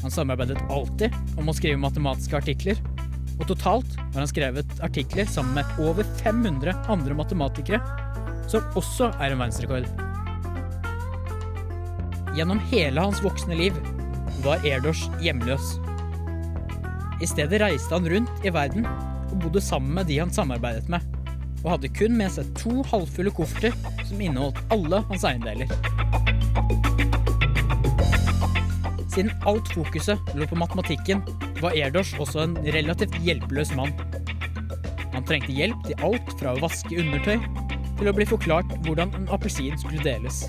Han 0.03 0.11
samarbeidet 0.11 0.61
alltid 0.69 1.15
om 1.39 1.49
å 1.49 1.55
skrive 1.57 1.81
matematiske 1.81 2.37
artikler, 2.37 2.81
og 3.39 3.47
totalt 3.49 3.95
har 3.99 4.19
han 4.21 4.29
skrevet 4.29 4.81
artikler 4.85 5.29
sammen 5.31 5.57
med 5.57 5.79
over 5.81 6.07
500 6.21 6.75
andre 6.93 7.17
matematikere, 7.17 7.81
som 8.51 8.67
også 8.79 9.09
er 9.23 9.33
en 9.33 9.41
verdensrekord. 9.41 9.89
Gjennom 12.37 12.61
hele 12.73 13.07
hans 13.07 13.23
voksne 13.25 13.57
liv 13.57 13.79
var 14.45 14.65
Erdős 14.69 15.07
hjemløs. 15.23 15.77
I 17.23 17.29
stedet 17.31 17.63
reiste 17.63 17.95
han 17.95 18.09
rundt 18.11 18.45
i 18.45 18.53
verden 18.53 18.89
og 19.31 19.39
bodde 19.47 19.65
sammen 19.65 19.95
med 19.97 20.11
de 20.11 20.19
han 20.21 20.35
samarbeidet 20.35 20.91
med, 20.93 21.05
og 21.63 21.77
hadde 21.77 21.95
kun 21.95 22.17
med 22.19 22.33
seg 22.35 22.49
to 22.59 22.83
halvfulle 22.91 23.33
kofferter 23.37 23.77
som 24.09 24.21
inneholdt 24.21 24.61
alle 24.75 25.05
hans 25.09 25.29
eiendeler. 25.29 25.71
Siden 29.13 29.33
alt 29.45 29.69
fokuset 29.69 30.31
lå 30.33 30.47
på 30.49 30.57
matematikken, 30.57 31.21
var 31.61 31.75
Erdos 31.77 32.15
også 32.17 32.47
en 32.47 32.55
relativt 32.73 33.19
hjelpeløs 33.21 33.75
mann. 33.77 33.93
Han 35.13 35.27
trengte 35.29 35.53
hjelp 35.53 35.85
til 35.85 36.01
alt 36.07 36.33
fra 36.41 36.55
å 36.55 36.63
vaske 36.63 36.97
undertøy 36.97 37.37
til 37.99 38.09
å 38.09 38.15
bli 38.17 38.25
forklart 38.31 38.73
hvordan 38.87 39.13
en 39.19 39.29
appelsin 39.37 39.77
skulle 39.77 40.01
deles. 40.01 40.47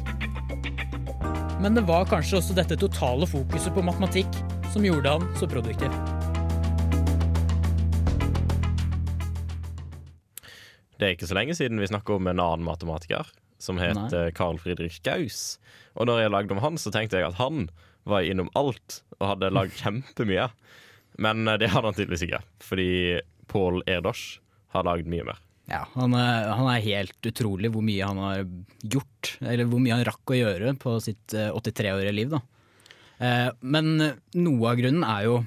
Men 1.60 1.75
det 1.75 1.84
var 1.91 2.08
kanskje 2.08 2.39
også 2.39 2.55
dette 2.55 2.79
totale 2.79 3.27
fokuset 3.27 3.75
på 3.75 3.84
matematikk 3.84 4.32
som 4.72 4.88
gjorde 4.88 5.12
han 5.12 5.27
så 5.36 5.51
produktiv. 5.51 5.91
Det 10.96 11.10
er 11.10 11.17
ikke 11.17 11.27
så 11.27 11.36
lenge 11.36 11.60
siden 11.60 11.84
vi 11.84 11.91
snakket 11.91 12.15
om 12.15 12.32
en 12.32 12.39
annen 12.39 12.63
matematiker 12.63 13.27
som 13.60 13.75
het 13.79 14.00
Nei. 14.00 14.29
Carl 14.36 14.55
Friedrich 14.55 15.03
Gauss. 15.03 15.58
Og 16.00 16.08
når 16.08 16.24
jeg 16.24 16.32
lagde 16.32 16.55
om 16.55 16.63
han, 16.63 16.79
så 16.79 16.96
tenkte 16.96 17.20
jeg 17.20 17.27
at 17.27 17.43
han 17.43 17.67
var 18.10 18.25
innom 18.27 18.50
alt 18.60 19.01
og 19.19 19.27
hadde 19.33 19.51
lagd 19.53 19.75
kjempemye. 19.79 20.50
Men 21.24 21.48
eh, 21.48 21.57
det 21.62 21.72
hadde 21.74 21.89
han 21.91 21.98
tydeligvis 21.98 22.25
ikke, 22.27 22.41
fordi 22.63 22.88
Paul 23.51 23.81
Erdős 23.88 24.24
har 24.74 24.88
lagd 24.88 25.10
mye 25.12 25.25
mer. 25.27 25.39
Ja, 25.72 25.86
han 25.93 26.12
er, 26.17 26.50
han 26.57 26.67
er 26.74 26.81
helt 26.83 27.27
utrolig 27.29 27.69
hvor 27.72 27.83
mye 27.86 28.03
han 28.10 28.17
har 28.19 28.41
gjort, 28.83 29.36
eller 29.39 29.69
hvor 29.69 29.79
mye 29.79 29.95
han 29.95 30.07
rakk 30.10 30.33
å 30.33 30.39
gjøre 30.39 30.74
på 30.81 30.98
sitt 31.05 31.36
eh, 31.38 31.51
83-årige 31.55 32.15
liv. 32.17 32.33
Da. 32.33 32.41
Eh, 33.24 33.50
Men 33.62 33.93
noe 34.36 34.72
av 34.74 34.81
grunnen 34.81 35.05
er 35.07 35.27
jo 35.29 35.38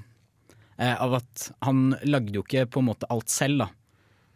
eh, 0.79 0.95
av 0.95 1.19
at 1.21 1.51
han 1.67 1.91
lagde 2.09 2.39
jo 2.39 2.47
ikke 2.47 2.65
på 2.73 2.81
en 2.81 2.89
måte 2.93 3.11
alt 3.13 3.29
selv, 3.33 3.67
da. 3.67 3.69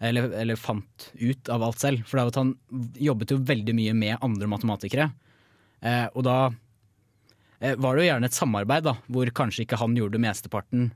Eller, 0.00 0.30
eller 0.40 0.56
fant 0.56 1.10
ut 1.20 1.48
av 1.52 1.62
alt 1.64 1.80
selv. 1.80 2.04
For 2.08 2.16
det 2.16 2.22
er 2.22 2.30
at 2.34 2.38
han 2.40 2.52
jobbet 3.04 3.34
jo 3.34 3.40
veldig 3.44 3.74
mye 3.76 3.92
med 3.96 4.22
andre 4.24 4.46
matematikere. 4.48 5.10
Eh, 5.84 6.06
Og 6.16 6.24
da 6.24 6.36
eh, 6.48 6.54
var 7.60 7.96
det 7.96 8.04
jo 8.06 8.08
gjerne 8.10 8.28
et 8.30 8.36
samarbeid, 8.36 8.86
da, 8.88 8.94
hvor 9.12 9.30
kanskje 9.36 9.66
ikke 9.66 9.78
han 9.80 9.96
gjorde 9.98 10.20
mesteparten 10.22 10.86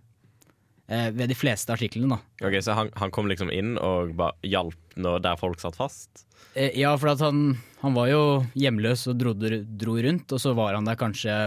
eh, 0.89 1.11
ved 1.13 1.29
de 1.33 1.37
fleste 1.37 1.73
artiklene. 1.75 2.17
da. 2.17 2.47
Ok, 2.49 2.57
Så 2.65 2.77
han, 2.77 2.91
han 2.97 3.13
kom 3.15 3.29
liksom 3.29 3.53
inn 3.53 3.77
og 3.79 4.15
hjalp 4.43 4.81
der 4.97 5.37
folk 5.41 5.61
satt 5.61 5.77
fast? 5.77 6.25
Eh, 6.55 6.73
Ja, 6.79 6.95
for 6.97 7.13
at 7.13 7.21
han, 7.25 7.59
han 7.83 7.95
var 7.97 8.09
jo 8.13 8.25
hjemløs 8.55 9.07
og 9.11 9.19
dro, 9.21 9.35
dro 9.37 9.97
rundt, 10.01 10.33
og 10.33 10.41
så 10.41 10.55
var 10.57 10.75
han 10.79 10.89
der 10.89 10.97
kanskje 11.01 11.39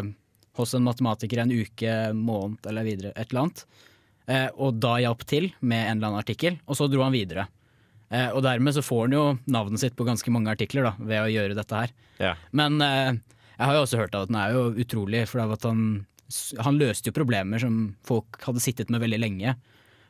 hos 0.58 0.74
en 0.74 0.84
matematiker 0.88 1.44
en 1.44 1.54
uke, 1.54 1.94
måned 2.18 2.66
eller 2.70 2.86
videre, 2.88 3.12
et 3.16 3.30
eller 3.32 3.46
annet. 3.48 3.66
Eh, 4.28 4.50
og 4.58 4.80
da 4.82 4.98
hjalp 5.00 5.22
til 5.30 5.52
med 5.62 5.84
en 5.86 5.98
eller 6.00 6.10
annen 6.12 6.24
artikkel, 6.24 6.58
og 6.66 6.76
så 6.80 6.90
dro 6.92 7.06
han 7.06 7.14
videre. 7.16 7.46
Eh, 8.10 8.30
og 8.34 8.42
dermed 8.46 8.74
så 8.76 8.82
får 8.84 9.06
han 9.06 9.16
jo 9.18 9.24
navnet 9.52 9.82
sitt 9.82 9.96
på 9.98 10.06
ganske 10.08 10.32
mange 10.34 10.52
artikler 10.52 10.88
da, 10.90 10.94
ved 11.00 11.22
å 11.26 11.30
gjøre 11.32 11.56
dette 11.58 11.82
her. 11.84 11.94
Ja. 12.24 12.34
Men 12.58 12.82
eh, 12.84 13.14
jeg 13.58 13.66
har 13.66 13.76
jo 13.78 13.84
også 13.86 14.00
hørt 14.02 14.16
at 14.18 14.30
den 14.30 14.38
er 14.40 14.54
jo 14.54 14.64
utrolig, 14.78 15.24
for 15.30 15.42
han, 15.42 15.84
han 16.62 16.80
løste 16.80 17.10
jo 17.10 17.18
problemer 17.18 17.62
som 17.62 17.96
folk 18.06 18.40
hadde 18.46 18.64
sittet 18.64 18.92
med 18.94 19.02
veldig 19.02 19.20
lenge. 19.20 19.56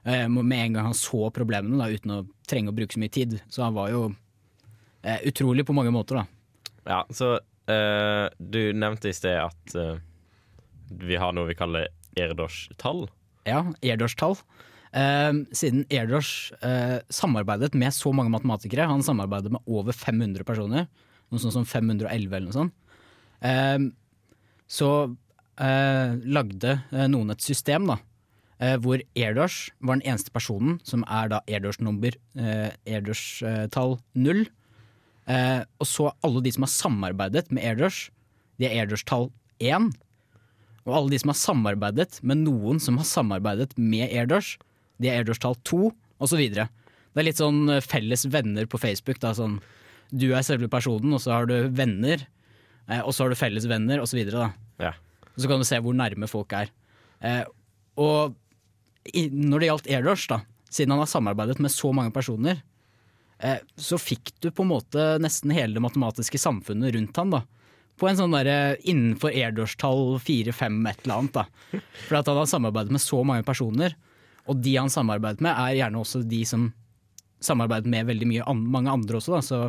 Eh, 0.03 0.25
med 0.27 0.57
en 0.57 0.77
gang 0.77 0.89
han 0.89 0.97
så 0.97 1.29
problemene, 1.35 1.79
da, 1.79 1.89
uten 1.91 2.15
å 2.15 2.23
trenge 2.47 2.71
å 2.71 2.75
bruke 2.75 2.95
så 2.95 3.03
mye 3.03 3.13
tid. 3.13 3.37
Så 3.51 3.63
han 3.65 3.75
var 3.77 3.91
jo 3.93 4.07
eh, 5.03 5.21
utrolig 5.31 5.65
på 5.67 5.75
mange 5.75 5.93
måter, 5.95 6.21
da. 6.21 6.25
Ja, 6.87 7.01
så 7.11 7.33
eh, 7.71 8.27
du 8.39 8.61
nevnte 8.75 9.11
i 9.11 9.15
sted 9.15 9.39
at 9.41 9.75
eh, 9.75 9.97
vi 10.87 11.19
har 11.19 11.35
noe 11.35 11.49
vi 11.49 11.57
kaller 11.59 11.89
Erdos-tall. 12.17 13.05
Ja, 13.47 13.65
Erdos-tall. 13.83 14.39
Eh, 14.91 15.33
siden 15.51 15.83
Erdos 15.91 16.51
eh, 16.63 16.99
samarbeidet 17.09 17.73
med 17.75 17.93
så 17.93 18.13
mange 18.15 18.31
matematikere, 18.33 18.87
han 18.87 19.03
samarbeidet 19.03 19.51
med 19.53 19.63
over 19.67 19.95
500 19.95 20.47
personer, 20.47 20.87
noe 21.27 21.43
sånt 21.43 21.55
som 21.57 21.67
511 21.67 22.31
eller 22.31 22.47
noe 22.47 22.55
sånt, 22.55 22.75
så 24.67 24.91
eh, 25.61 26.17
lagde 26.25 26.77
eh, 26.91 27.07
noen 27.11 27.33
et 27.33 27.43
system 27.43 27.87
da, 27.89 27.97
eh, 28.59 28.75
hvor 28.81 29.01
Erdős 29.15 29.69
var 29.79 29.99
den 29.99 30.07
eneste 30.07 30.33
personen 30.33 30.79
som 30.87 31.05
er 31.07 31.31
da 31.31 31.41
Erdős-nummer, 31.47 32.17
eh, 32.35 32.71
Erdős-tall 32.85 33.99
null. 34.13 34.47
Og 35.27 35.83
så 35.83 36.11
alle 36.23 36.41
de 36.41 36.51
som 36.55 36.63
har 36.63 36.71
samarbeidet 36.71 37.51
med 37.51 37.63
Erdős, 37.63 38.09
de 38.59 38.65
er 38.65 38.85
Erdős-tall 38.85 39.29
1. 39.59 39.91
Og 40.85 40.93
alle 40.95 41.11
de 41.11 41.19
som 41.19 41.33
har 41.33 41.35
samarbeidet 41.35 42.21
med 42.23 42.45
noen 42.45 42.79
som 42.79 42.95
har 42.95 43.03
samarbeidet 43.03 43.73
med 43.77 44.07
Erdős, 44.07 44.55
de 45.01 45.09
er 45.09 45.19
Erdős-tall 45.19 45.57
2, 45.67 45.91
osv. 46.23 46.39
Det 46.47 46.69
er 47.19 47.27
litt 47.27 47.41
sånn 47.41 47.67
felles 47.83 48.23
venner 48.31 48.65
på 48.71 48.79
Facebook. 48.79 49.19
Da, 49.19 49.33
sånn, 49.35 49.59
du 50.15 50.31
er 50.31 50.45
selve 50.47 50.69
personen, 50.71 51.11
og 51.11 51.19
så 51.19 51.33
har 51.35 51.51
du 51.51 51.67
venner, 51.75 52.23
og 52.87 53.13
så 53.13 53.25
har 53.25 53.33
du 53.33 53.39
felles 53.39 53.67
venner, 53.67 54.01
osv. 54.03 54.19
Ja. 54.79 54.93
Og 55.33 55.43
så 55.43 55.49
kan 55.49 55.61
du 55.61 55.67
se 55.67 55.79
hvor 55.83 55.95
nærme 55.97 56.29
folk 56.31 56.53
er. 56.55 56.71
Eh, 57.19 57.43
og 57.99 58.35
når 59.13 59.59
det 59.59 59.69
gjaldt 59.69 59.91
Erdős, 59.97 60.27
da, 60.29 60.41
siden 60.69 60.95
han 60.95 61.03
har 61.03 61.11
samarbeidet 61.11 61.59
med 61.63 61.71
så 61.71 61.91
mange 61.95 62.13
personer, 62.15 62.61
eh, 63.39 63.59
så 63.75 63.99
fikk 63.99 64.33
du 64.43 64.49
på 64.51 64.65
en 64.65 64.73
måte 64.73 65.05
nesten 65.23 65.53
hele 65.55 65.77
det 65.77 65.83
matematiske 65.83 66.41
samfunnet 66.41 66.95
rundt 66.95 67.21
han 67.21 67.35
da. 67.35 67.43
På 67.97 68.09
en 68.09 68.17
sånn 68.19 68.35
der, 68.35 68.77
innenfor 68.85 69.33
Erdős-tall 69.33 70.19
4-5 70.21 70.83
et 70.89 70.99
eller 71.05 71.15
annet. 71.15 71.33
da. 71.33 71.81
For 72.05 72.19
at 72.19 72.27
han 72.29 72.37
har 72.37 72.49
samarbeidet 72.49 72.93
med 72.93 73.01
så 73.01 73.23
mange 73.25 73.45
personer, 73.47 73.95
og 74.47 74.61
de 74.63 74.75
han 74.77 74.91
samarbeidet 74.93 75.41
med 75.43 75.57
er 75.57 75.79
gjerne 75.79 76.03
også 76.03 76.21
de 76.23 76.43
som 76.47 76.69
samarbeidet 77.43 77.89
med 77.89 78.07
veldig 78.07 78.27
mye 78.29 78.45
an 78.49 78.63
mange 78.71 78.93
andre 78.93 79.19
også. 79.19 79.33
da. 79.33 79.41
Så 79.41 79.59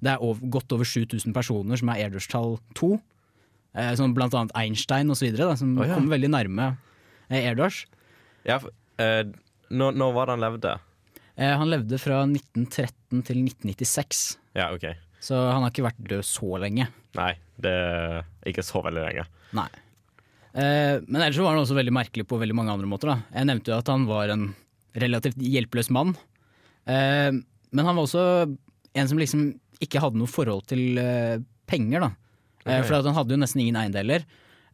det 0.00 0.14
er 0.14 0.24
over, 0.24 0.40
godt 0.52 0.72
over 0.72 0.88
7000 0.88 1.34
personer 1.36 1.80
som 1.80 1.90
er 1.92 2.06
Erdős-tall 2.06 2.56
2. 2.78 2.92
Eh, 3.78 3.92
som 3.98 4.14
blant 4.16 4.34
annet 4.34 4.54
Einstein 4.58 5.12
osv., 5.12 5.28
som 5.58 5.76
oh, 5.78 5.86
ja. 5.86 5.94
kommer 5.94 6.16
veldig 6.16 6.30
nærme 6.32 6.70
eh, 7.28 7.44
Erdurs. 7.44 7.84
Ja, 8.48 8.58
eh, 8.98 9.22
når, 9.70 9.98
når 10.00 10.16
var 10.16 10.26
det 10.26 10.34
han 10.36 10.46
levde? 10.46 10.72
Eh, 11.36 11.52
han 11.60 11.70
levde 11.70 12.00
fra 12.02 12.24
1913 12.26 13.22
til 13.28 13.44
1996, 13.44 14.24
Ja, 14.58 14.72
OK. 14.74 14.88
så 15.22 15.38
han 15.52 15.62
har 15.62 15.70
ikke 15.70 15.86
vært 15.86 16.02
død 16.10 16.26
så 16.26 16.58
lenge. 16.64 16.88
Nei, 17.18 17.30
det 17.62 17.76
er 17.76 18.50
ikke 18.50 18.66
så 18.66 18.82
veldig 18.86 19.04
lenge. 19.06 19.28
Nei. 19.56 19.68
Eh, 20.50 20.96
men 21.06 21.20
ellers 21.20 21.38
var 21.38 21.54
han 21.54 21.62
også 21.62 21.78
veldig 21.78 21.94
merkelig 21.94 22.26
på 22.26 22.40
veldig 22.40 22.56
mange 22.58 22.74
andre 22.74 22.90
måter. 22.90 23.12
Da. 23.12 23.20
Jeg 23.38 23.50
nevnte 23.52 23.70
jo 23.70 23.78
at 23.78 23.92
han 23.92 24.08
var 24.10 24.34
en 24.34 24.48
relativt 24.98 25.38
hjelpeløs 25.38 25.92
mann. 25.94 26.16
Eh, 26.90 27.30
men 27.30 27.86
han 27.86 27.94
var 27.94 28.02
også 28.02 28.24
en 28.98 29.10
som 29.10 29.20
liksom 29.20 29.52
ikke 29.80 30.02
hadde 30.02 30.20
noe 30.20 30.30
forhold 30.30 30.66
til 30.70 31.00
eh, 31.00 31.40
penger. 31.70 32.06
Da. 32.06 32.10
Okay. 32.60 32.86
For 32.86 33.00
han 33.00 33.16
hadde 33.16 33.36
jo 33.36 33.40
nesten 33.40 33.62
ingen 33.64 33.78
eiendeler. 33.80 34.26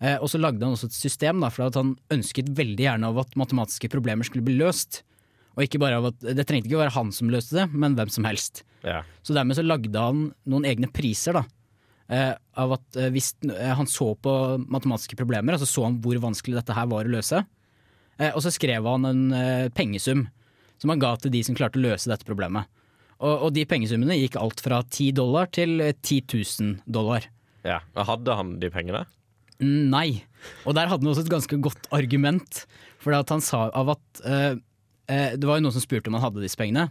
Eh, 0.02 0.16
og 0.20 0.28
så 0.28 0.40
lagde 0.40 0.60
han 0.66 0.74
også 0.76 0.90
et 0.90 0.96
system, 0.98 1.40
da, 1.44 1.48
for 1.52 1.70
han 1.72 1.94
ønsket 2.12 2.50
veldig 2.58 2.84
gjerne 2.88 3.10
av 3.12 3.20
at 3.22 3.36
matematiske 3.38 3.88
problemer 3.92 4.26
skulle 4.28 4.44
bli 4.44 4.58
løst. 4.58 5.02
Og 5.56 5.64
ikke 5.64 5.80
bare 5.80 5.96
av 6.02 6.10
at, 6.10 6.18
Det 6.20 6.44
trengte 6.44 6.68
ikke 6.68 6.76
å 6.76 6.82
være 6.84 6.96
han 6.98 7.12
som 7.16 7.30
løste 7.32 7.56
det, 7.56 7.68
men 7.72 7.94
hvem 7.96 8.10
som 8.12 8.26
helst. 8.28 8.60
Ja. 8.84 9.00
Så 9.24 9.32
dermed 9.32 9.56
så 9.56 9.64
lagde 9.64 10.02
han 10.02 10.26
noen 10.44 10.66
egne 10.68 10.90
priser, 10.92 11.38
da. 11.38 11.46
eh, 12.12 12.34
av 12.60 12.76
at 12.76 12.98
eh, 13.00 13.08
hvis 13.14 13.32
eh, 13.48 13.72
han 13.74 13.88
så 13.88 14.12
på 14.20 14.32
matematiske 14.68 15.16
problemer, 15.18 15.56
altså 15.56 15.66
så 15.70 15.86
han 15.88 15.96
hvor 16.04 16.20
vanskelig 16.22 16.58
dette 16.60 16.76
her 16.76 16.90
var 16.92 17.08
å 17.08 17.14
løse, 17.16 17.40
eh, 18.20 18.30
og 18.34 18.42
så 18.44 18.52
skrev 18.54 18.84
han 18.86 19.08
en 19.08 19.24
eh, 19.32 19.68
pengesum 19.74 20.26
som 20.76 20.92
han 20.92 21.00
ga 21.00 21.14
til 21.16 21.32
de 21.32 21.40
som 21.46 21.56
klarte 21.56 21.80
å 21.80 21.86
løse 21.86 22.10
dette 22.12 22.28
problemet. 22.28 22.68
Og, 23.16 23.46
og 23.46 23.52
de 23.56 23.64
pengesummene 23.68 24.18
gikk 24.18 24.36
alt 24.40 24.60
fra 24.64 24.82
10 24.84 25.14
dollar 25.16 25.48
til 25.54 25.80
eh, 25.80 25.94
10 25.96 26.22
000 26.32 26.72
dollar. 26.84 27.28
Ja, 27.66 27.80
og 27.96 28.08
Hadde 28.10 28.36
han 28.38 28.56
de 28.62 28.70
pengene? 28.72 29.04
Mm, 29.60 29.88
Nei. 29.92 30.08
Og 30.68 30.76
der 30.76 30.90
hadde 30.90 31.02
han 31.02 31.12
også 31.12 31.24
et 31.24 31.32
ganske 31.32 31.58
godt 31.64 31.88
argument. 31.96 32.64
For 33.02 33.16
han 33.16 33.44
sa 33.44 33.66
av 33.74 33.94
at 33.96 34.22
eh, 34.26 34.58
eh, 35.08 35.30
Det 35.38 35.48
var 35.48 35.58
jo 35.58 35.66
noen 35.66 35.76
som 35.76 35.84
spurte 35.84 36.10
om 36.10 36.18
han 36.18 36.26
hadde 36.26 36.44
disse 36.44 36.60
pengene. 36.60 36.90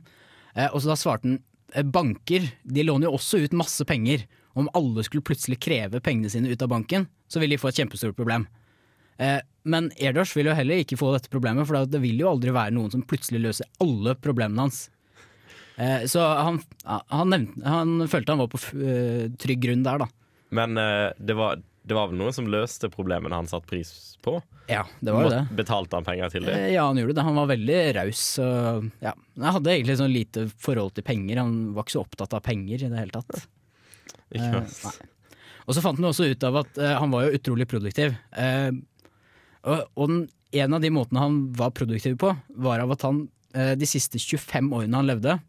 Eh, 0.55 0.69
og 0.71 0.81
så 0.81 0.91
da 0.91 0.97
svarte 0.99 1.29
han 1.29 1.39
eh, 1.75 1.85
banker 1.85 2.49
de 2.63 2.87
låner 2.87 3.09
jo 3.09 3.15
også 3.19 3.43
ut 3.45 3.57
masse 3.57 3.85
penger. 3.87 4.25
Om 4.55 4.69
alle 4.77 5.03
skulle 5.03 5.25
plutselig 5.27 5.59
kreve 5.61 5.99
pengene 5.99 6.31
sine 6.31 6.47
ut 6.47 6.61
av 6.63 6.71
banken, 6.71 7.09
så 7.27 7.41
ville 7.41 7.57
de 7.57 7.61
få 7.61 7.73
et 7.73 7.81
kjempestort 7.81 8.15
problem. 8.15 8.47
Eh, 9.19 9.41
men 9.67 9.89
Erdos 9.99 10.31
vil 10.35 10.47
jo 10.47 10.55
heller 10.55 10.81
ikke 10.81 10.97
få 10.99 11.11
dette 11.13 11.31
problemet, 11.31 11.67
for 11.67 11.87
det 11.89 11.99
vil 12.03 12.21
jo 12.21 12.29
aldri 12.31 12.53
være 12.55 12.73
noen 12.75 12.93
som 12.93 13.03
plutselig 13.03 13.41
løser 13.43 13.69
alle 13.83 14.15
problemene 14.15 14.67
hans. 14.67 14.85
Eh, 15.77 16.05
så 16.07 16.23
han, 16.23 16.61
han, 16.85 17.29
nevnte, 17.29 17.61
han 17.67 18.07
følte 18.07 18.31
han 18.31 18.41
var 18.43 18.51
på 18.51 18.59
eh, 18.79 19.25
trygg 19.41 19.63
grunn 19.65 19.81
der, 19.83 20.05
da. 20.05 20.07
Men 20.55 20.77
eh, 20.79 21.09
det, 21.19 21.35
var, 21.35 21.59
det 21.83 21.97
var 21.97 22.11
vel 22.11 22.19
noen 22.21 22.35
som 22.35 22.47
løste 22.51 22.87
problemene 22.93 23.35
han 23.35 23.49
satte 23.49 23.67
pris 23.67 23.89
på? 24.23 24.37
Ja, 24.71 24.85
det 25.03 25.13
var 25.13 25.27
jo 25.27 25.33
det. 25.33 25.41
Betalte 25.57 25.99
han 25.99 26.07
penger 26.07 26.31
til 26.33 26.47
det? 26.47 26.55
Eh, 26.57 26.69
Ja, 26.77 26.85
han 26.87 26.97
gjorde 27.01 27.17
det. 27.17 27.25
Han 27.27 27.41
var 27.41 27.49
veldig 27.51 27.79
raus. 27.99 28.21
Ja. 29.03 29.11
Han 29.35 29.51
hadde 29.57 29.73
egentlig 29.75 29.97
sånn 29.99 30.15
lite 30.15 30.47
forhold 30.63 30.95
til 30.95 31.05
penger. 31.05 31.43
Han 31.43 31.57
var 31.75 31.85
ikke 31.85 31.97
så 31.97 32.05
opptatt 32.05 32.33
av 32.37 32.45
penger 32.45 32.85
i 32.87 32.89
det 32.93 33.03
hele 33.03 33.19
tatt. 33.19 33.43
Ikke 34.31 34.63
Eh? 34.65 35.03
Og 35.65 35.73
så 35.73 35.81
fant 35.81 35.97
han 35.97 36.05
også 36.05 36.27
ut 36.29 36.43
av 36.45 36.59
at 36.59 36.75
han 36.77 37.09
var 37.09 37.23
jo 37.25 37.37
utrolig 37.39 37.65
produktiv. 37.65 38.11
Og 39.65 39.79
og 39.97 40.11
den, 40.11 40.19
en 40.61 40.75
av 40.77 40.83
de 40.83 40.91
måtene 40.93 41.23
han 41.23 41.39
var 41.57 41.71
produktiv 41.73 42.19
på, 42.21 42.29
var 42.61 42.83
av 42.83 42.93
at 42.93 43.05
han 43.07 43.23
de 43.81 43.87
siste 43.89 44.21
25 44.21 44.69
årene 44.77 44.99
han 44.99 45.09
levde, 45.09 45.39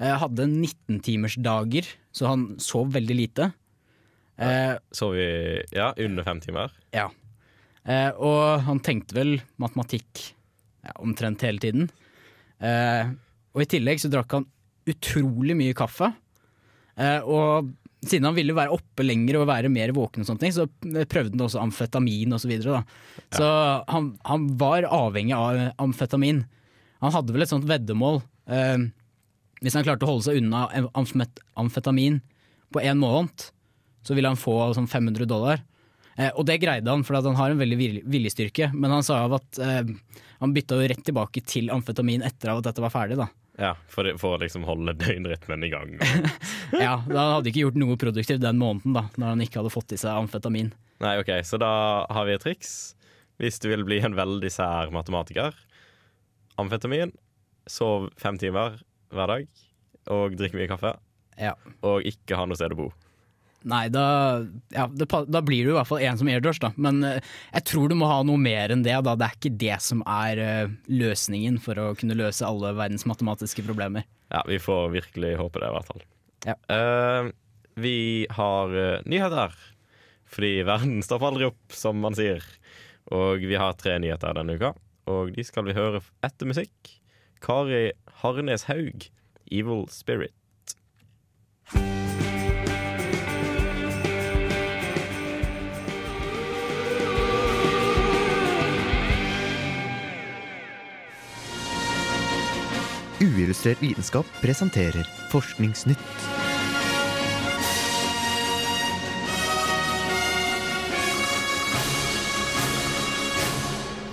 eh, 0.00 0.14
hadde 0.20 0.48
19-timersdager, 0.50 1.90
så 2.14 2.30
han 2.30 2.46
sov 2.62 2.94
veldig 2.94 3.18
lite. 3.18 3.50
Eh, 4.36 4.74
sov 4.94 5.14
i 5.18 5.28
ja, 5.74 5.92
under 5.98 6.26
fem 6.26 6.40
timer? 6.44 6.74
ja. 6.96 7.10
Eh, 7.84 8.10
og 8.16 8.64
han 8.64 8.78
tenkte 8.80 9.12
vel 9.12 9.34
matematikk 9.60 10.22
ja, 10.86 10.94
omtrent 11.04 11.42
hele 11.44 11.60
tiden. 11.60 11.90
Eh, 12.56 13.10
og 13.52 13.60
i 13.60 13.68
tillegg 13.68 14.00
så 14.00 14.08
drakk 14.08 14.38
han 14.38 14.46
utrolig 14.88 15.56
mye 15.58 15.76
kaffe. 15.76 16.08
Eh, 16.96 17.20
og 17.20 17.68
siden 18.04 18.28
han 18.28 18.36
ville 18.36 18.56
være 18.56 18.72
oppe 18.72 19.04
lenger 19.04 19.40
og 19.40 19.48
være 19.50 19.72
mer 19.72 19.92
våken, 19.96 20.24
og 20.24 20.28
sånne 20.28 20.44
ting, 20.44 20.56
så 20.56 20.66
prøvde 21.12 21.36
han 21.36 21.44
også 21.46 21.62
amfetamin 21.62 22.36
osv. 22.36 22.44
Så, 22.44 22.50
videre, 22.50 22.80
da. 22.80 23.22
så 23.36 23.48
han, 23.92 24.10
han 24.28 24.48
var 24.60 24.88
avhengig 24.88 25.36
av 25.36 25.60
amfetamin. 25.84 26.44
Han 27.04 27.14
hadde 27.14 27.36
vel 27.36 27.44
et 27.44 27.52
sånt 27.52 27.68
veddemål. 27.68 28.22
Eh, 28.48 28.88
hvis 29.64 29.74
han 29.78 29.84
klarte 29.86 30.04
å 30.06 30.10
holde 30.12 30.26
seg 30.28 30.38
unna 30.42 30.66
amfetamin 31.58 32.20
på 32.74 32.82
én 32.84 32.98
måned, 33.00 33.46
så 34.04 34.14
ville 34.16 34.28
han 34.28 34.36
få 34.40 34.58
sånn 34.76 34.88
500 34.90 35.24
dollar. 35.30 35.62
Eh, 36.16 36.30
og 36.36 36.44
det 36.46 36.60
greide 36.62 36.90
han, 36.92 37.02
for 37.06 37.16
han 37.18 37.34
har 37.38 37.50
en 37.54 37.58
veldig 37.62 37.78
vil- 37.80 38.02
viljestyrke. 38.06 38.68
Men 38.74 38.92
han 38.94 39.02
sa 39.06 39.22
av 39.24 39.38
at 39.40 39.58
eh, 39.58 39.88
han 40.42 40.52
bytta 40.54 40.76
jo 40.78 40.88
rett 40.92 41.02
tilbake 41.06 41.42
til 41.48 41.72
amfetamin 41.74 42.22
etter 42.26 42.52
at 42.52 42.66
dette 42.68 42.84
var 42.84 42.92
ferdig. 42.94 43.16
da. 43.18 43.26
Ja, 43.58 43.72
for, 43.88 44.06
for 44.18 44.34
å 44.36 44.40
liksom 44.42 44.64
holde 44.66 44.96
døgnrytmen 44.98 45.64
i 45.66 45.70
gang. 45.72 45.96
Ja, 46.74 46.96
da 47.06 47.20
Han 47.22 47.34
hadde 47.36 47.50
ikke 47.52 47.60
gjort 47.68 47.76
noe 47.78 47.94
produktivt 48.00 48.42
den 48.42 48.58
måneden 48.58 48.96
da, 48.96 49.04
når 49.14 49.28
han 49.34 49.42
ikke 49.44 49.60
hadde 49.60 49.70
fått 49.70 49.92
i 49.94 49.98
seg 50.00 50.10
amfetamin. 50.18 50.72
Nei, 51.04 51.12
ok, 51.20 51.30
så 51.46 51.58
da 51.62 51.68
har 52.10 52.26
vi 52.26 52.34
et 52.34 52.42
triks. 52.42 52.72
Hvis 53.38 53.60
du 53.62 53.68
vil 53.70 53.84
bli 53.86 54.00
en 54.02 54.16
veldig 54.18 54.50
sær 54.50 54.90
matematiker. 54.94 55.54
Amfetamin, 56.58 57.12
sov 57.70 58.08
fem 58.20 58.38
timer 58.42 58.80
hver 59.16 59.32
dag, 59.32 59.48
og 60.14 60.36
drikke 60.38 60.58
mye 60.58 60.70
kaffe. 60.70 60.94
Ja. 61.40 61.54
Og 61.86 62.06
ikke 62.06 62.38
ha 62.38 62.46
noe 62.46 62.58
sted 62.58 62.74
å 62.74 62.84
bo. 62.84 62.92
Nei, 63.64 63.86
da, 63.88 64.04
ja, 64.74 64.84
det, 64.92 65.06
da 65.08 65.40
blir 65.40 65.64
du 65.64 65.70
i 65.72 65.76
hvert 65.78 65.88
fall 65.88 66.02
en 66.04 66.18
som 66.20 66.28
airdrush, 66.28 66.60
da. 66.60 66.70
Men 66.76 67.00
eh, 67.08 67.30
jeg 67.54 67.64
tror 67.70 67.88
du 67.88 67.96
må 67.96 68.10
ha 68.10 68.18
noe 68.26 68.40
mer 68.40 68.74
enn 68.74 68.82
det. 68.84 68.96
da. 69.06 69.14
Det 69.16 69.26
er 69.26 69.38
ikke 69.38 69.54
det 69.62 69.78
som 69.80 70.02
er 70.04 70.42
eh, 70.42 70.74
løsningen 70.92 71.56
for 71.64 71.80
å 71.80 71.86
kunne 71.96 72.16
løse 72.18 72.44
alle 72.44 72.74
verdens 72.76 73.06
matematiske 73.08 73.64
problemer. 73.64 74.04
Ja, 74.34 74.42
vi 74.48 74.60
får 74.60 74.92
virkelig 74.92 75.32
håpe 75.40 75.62
det, 75.62 75.70
i 75.70 75.78
hvert 75.78 75.92
fall. 75.92 76.04
Ja. 76.44 76.58
Uh, 76.68 77.30
vi 77.80 77.96
har 78.36 78.76
nyheter. 79.08 79.56
Fordi 80.34 80.52
verden 80.66 81.00
stopper 81.06 81.30
aldri 81.30 81.48
opp, 81.48 81.62
som 81.72 82.00
man 82.04 82.16
sier. 82.18 82.44
Og 83.16 83.44
vi 83.44 83.56
har 83.60 83.76
tre 83.78 83.96
nyheter 84.02 84.36
denne 84.36 84.58
uka, 84.58 84.74
og 85.10 85.32
de 85.36 85.44
skal 85.46 85.66
vi 85.68 85.76
høre 85.76 86.02
etter 86.24 86.48
musikk. 86.48 86.94
Kari 87.44 87.92
Harnes 88.22 88.64
Haug, 88.68 89.10
'Evil 89.50 89.84
Spirit'. 89.90 90.32
Uillustrert 103.20 103.82
vitenskap 103.82 104.24
presenterer 104.40 105.04
Forskningsnytt. 105.28 105.98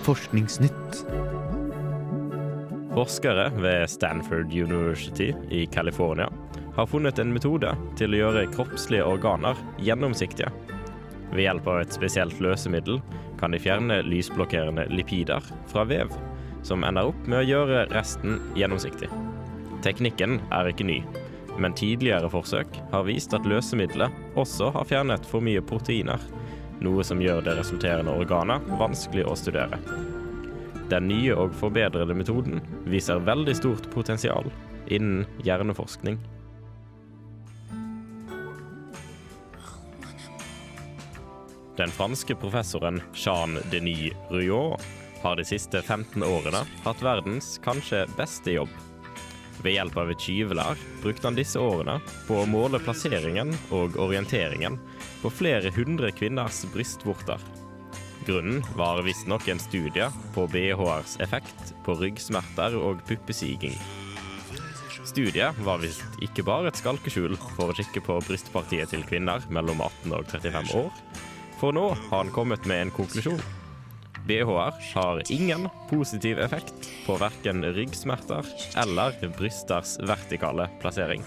Forskningsnytt. 0.04 1.21
Forskere 3.02 3.50
ved 3.58 3.90
Stanford 3.90 4.54
University 4.54 5.34
i 5.50 5.66
California 5.66 6.30
har 6.76 6.86
funnet 6.86 7.20
en 7.20 7.32
metode 7.34 7.72
til 7.98 8.14
å 8.14 8.20
gjøre 8.20 8.44
kroppslige 8.54 9.08
organer 9.10 9.58
gjennomsiktige. 9.82 10.52
Ved 11.32 11.42
hjelp 11.48 11.70
av 11.72 11.80
et 11.82 11.96
spesielt 11.98 12.38
løsemiddel 12.46 13.00
kan 13.40 13.56
de 13.56 13.62
fjerne 13.64 14.04
lysblokkerende 14.06 14.86
lipider 14.94 15.42
fra 15.72 15.88
vev, 15.90 16.14
som 16.62 16.86
ender 16.86 17.10
opp 17.10 17.26
med 17.26 17.40
å 17.40 17.48
gjøre 17.48 17.88
resten 17.90 18.38
gjennomsiktig. 18.54 19.10
Teknikken 19.82 20.38
er 20.54 20.70
ikke 20.70 20.86
ny, 20.86 21.02
men 21.58 21.74
tidligere 21.74 22.30
forsøk 22.30 22.84
har 22.94 23.10
vist 23.10 23.34
at 23.34 23.50
løsemiddelet 23.50 24.38
også 24.38 24.70
har 24.78 24.86
fjernet 24.94 25.26
for 25.26 25.42
mye 25.42 25.66
proteiner, 25.66 26.22
noe 26.86 27.02
som 27.02 27.26
gjør 27.26 27.42
det 27.50 27.58
resulterende 27.64 28.14
organet 28.14 28.74
vanskelig 28.78 29.26
å 29.26 29.40
studere. 29.42 29.82
Den 30.92 31.08
nye 31.08 31.32
og 31.40 31.54
forbedrede 31.56 32.16
metoden 32.18 32.60
viser 32.92 33.24
veldig 33.24 33.54
stort 33.56 33.86
potensial 33.94 34.50
innen 34.92 35.24
hjerneforskning. 35.46 36.18
Den 41.80 41.94
franske 41.96 42.36
professoren 42.36 43.00
Jean 43.16 43.56
Denis 43.72 44.12
Ruyot 44.30 44.84
har 45.24 45.40
de 45.40 45.46
siste 45.48 45.80
15 45.82 46.26
årene 46.28 46.66
hatt 46.84 47.02
verdens 47.06 47.56
kanskje 47.64 48.04
beste 48.18 48.58
jobb. 48.58 48.74
Ved 49.64 49.78
hjelp 49.78 49.98
av 50.02 50.12
et 50.12 50.22
skyvelær 50.22 50.80
brukte 51.04 51.30
han 51.30 51.38
disse 51.38 51.62
årene 51.62 52.00
på 52.28 52.42
å 52.42 52.50
måle 52.50 52.82
plasseringen 52.84 53.54
og 53.72 53.96
orienteringen 54.02 54.80
på 55.22 55.32
flere 55.32 55.72
hundre 55.74 56.12
kvinners 56.18 56.66
brystvorter. 56.74 57.40
Grunnen 58.26 58.62
var 58.78 59.02
visstnok 59.02 59.48
en 59.48 59.60
studie 59.60 60.06
på 60.36 60.46
BHRs 60.48 61.18
effekt 61.26 61.72
på 61.86 61.96
ryggsmerter 61.98 62.76
og 62.78 63.02
puppesiging. 63.08 63.74
Studiet 65.10 65.58
var 65.66 65.82
visst 65.82 66.22
ikke 66.22 66.46
bare 66.46 66.70
et 66.70 66.78
skalkeskjul 66.78 67.34
for 67.56 67.72
å 67.72 67.76
kikke 67.76 68.04
på 68.06 68.20
brystpartiet 68.28 68.94
til 68.94 69.02
kvinner 69.10 69.42
mellom 69.50 69.82
18 69.82 70.14
og 70.20 70.30
35 70.30 70.76
år, 70.84 70.94
for 71.58 71.74
nå 71.74 71.88
har 71.96 72.14
han 72.20 72.32
kommet 72.36 72.70
med 72.70 72.86
en 72.86 72.94
konklusjon. 72.94 73.42
BHR 74.30 74.78
har 74.94 75.24
ingen 75.34 75.66
positiv 75.90 76.40
effekt 76.46 76.92
på 77.08 77.18
verken 77.18 77.66
ryggsmerter 77.74 78.46
eller 78.86 79.18
brysters 79.34 79.98
vertikale 80.06 80.70
plassering. 80.84 81.26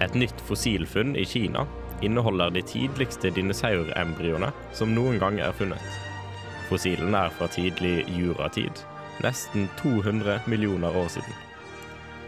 Et 0.00 0.14
nytt 0.16 0.40
fossilfunn 0.48 1.12
i 1.16 1.26
Kina 1.28 1.66
inneholder 2.00 2.54
de 2.54 2.62
tidligste 2.64 3.30
dinosaurembryoene 3.36 4.48
som 4.72 4.94
noen 4.96 5.20
gang 5.20 5.40
er 5.44 5.52
funnet. 5.56 6.00
Fossilene 6.70 7.26
er 7.26 7.34
fra 7.36 7.50
tidlig 7.52 8.06
juratid, 8.14 8.80
nesten 9.24 9.68
200 9.82 10.40
millioner 10.48 10.96
år 10.96 11.10
siden. 11.16 11.36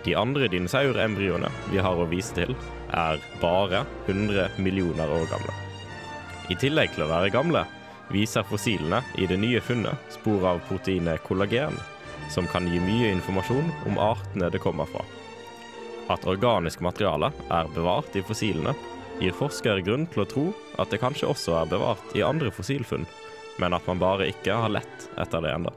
De 0.04 0.16
andre 0.18 0.48
dinosaurembryoene 0.50 1.48
vi 1.70 1.80
har 1.80 1.96
å 1.96 2.08
vise 2.11 2.35
til, 2.37 2.56
er 2.92 3.22
bare 3.40 3.85
100 4.11 4.58
millioner 4.58 5.08
år 5.08 5.28
gamle. 5.30 5.54
I 6.50 6.58
tillegg 6.58 6.92
til 6.92 7.06
å 7.06 7.12
være 7.12 7.32
gamle, 7.32 7.64
viser 8.12 8.44
fossilene 8.44 9.00
i 9.16 9.30
det 9.30 9.38
nye 9.40 9.62
funnet 9.64 10.12
spor 10.12 10.44
av 10.50 10.61
proteinet 10.68 11.22
kollagen, 11.24 11.78
som 12.35 12.50
kan 12.50 12.68
gi 12.68 12.82
mye 12.82 13.14
informasjon 13.14 13.72
om 13.88 14.00
artene 14.02 14.50
det 14.52 14.61
kommer 14.61 14.90
fra. 14.90 15.06
At 16.10 16.26
organisk 16.26 16.80
materiale 16.82 17.30
er 17.50 17.70
bevart 17.74 18.16
i 18.18 18.24
fossilene, 18.26 18.74
gir 19.20 19.36
forskere 19.36 19.84
grunn 19.86 20.08
til 20.10 20.24
å 20.24 20.28
tro 20.28 20.48
at 20.82 20.90
det 20.90 20.98
kanskje 21.02 21.30
også 21.30 21.54
er 21.60 21.70
bevart 21.70 22.16
i 22.18 22.24
andre 22.26 22.50
fossilfunn, 22.50 23.06
men 23.62 23.76
at 23.76 23.86
man 23.86 24.02
bare 24.02 24.30
ikke 24.32 24.56
har 24.64 24.72
lett 24.72 25.08
etter 25.20 25.44
det 25.44 25.54
ennå. 25.54 25.72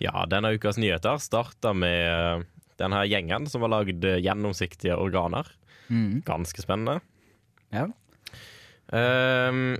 Ja, 0.00 0.24
denne 0.24 0.54
ukas 0.56 0.78
nyheter 0.80 1.18
starta 1.20 1.74
med 1.76 2.06
eh, 2.08 2.46
denne 2.80 3.04
gjengen 3.08 3.46
som 3.50 3.64
har 3.66 3.72
lagd 3.74 4.04
eh, 4.08 4.20
gjennomsiktige 4.24 4.96
organer. 5.00 5.48
Mm. 5.90 6.22
Ganske 6.26 6.62
spennende. 6.62 7.00
Ja. 7.74 7.86
Um, 8.90 9.76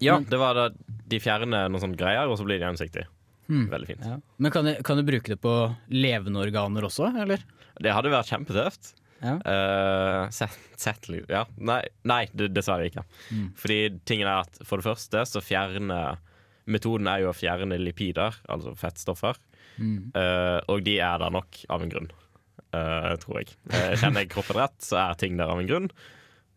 ja, 0.00 0.16
det 0.20 0.38
var 0.40 0.56
da 0.56 0.70
de 0.76 1.20
fjerner 1.20 1.70
noen 1.70 1.82
sånne 1.82 1.98
greier, 2.00 2.28
og 2.28 2.38
så 2.38 2.46
blir 2.46 2.58
de 2.58 2.66
gjennomsiktige. 2.66 3.08
Mm. 3.46 3.66
Veldig 3.70 3.88
fint. 3.88 4.06
Ja. 4.06 4.20
Men 4.42 4.52
kan 4.54 4.68
du, 4.68 4.74
kan 4.84 4.98
du 4.98 5.06
bruke 5.06 5.34
det 5.34 5.40
på 5.42 5.56
levende 5.92 6.42
organer 6.42 6.86
også, 6.88 7.10
eller? 7.24 7.42
Det 7.80 7.92
hadde 7.92 8.12
vært 8.12 8.32
kjempetøft. 8.32 8.94
Ja. 9.22 9.36
Uh, 9.40 10.22
set, 10.34 10.56
set, 10.76 11.08
ja. 11.30 11.46
Nei, 11.56 11.80
nei 12.08 12.22
dessverre 12.34 12.90
ikke. 12.90 13.06
Mm. 13.32 13.50
Fordi 13.58 13.80
tingen 14.08 14.28
er 14.28 14.44
at 14.44 14.60
for 14.66 14.80
det 14.80 14.88
første 14.90 15.24
så 15.28 15.44
fjerner 15.44 16.22
Metoden 16.66 17.06
er 17.06 17.20
jo 17.22 17.30
å 17.30 17.36
fjerne 17.36 17.76
lipider, 17.78 18.34
altså 18.50 18.72
fettstoffer. 18.74 19.38
Mm. 19.78 20.10
Uh, 20.16 20.58
og 20.72 20.82
de 20.82 20.96
er 20.98 21.20
der 21.22 21.30
nok 21.30 21.60
av 21.70 21.84
en 21.84 21.92
grunn, 21.92 22.08
tror 23.22 23.40
jeg. 23.40 23.54
Eh, 23.72 23.94
kjenner 24.00 24.24
jeg 24.24 24.30
kroppen 24.34 24.58
rett, 24.60 24.76
så 24.84 24.98
er 25.02 25.18
ting 25.20 25.36
der 25.40 25.52
av 25.52 25.60
en 25.62 25.68
grunn. 25.70 25.88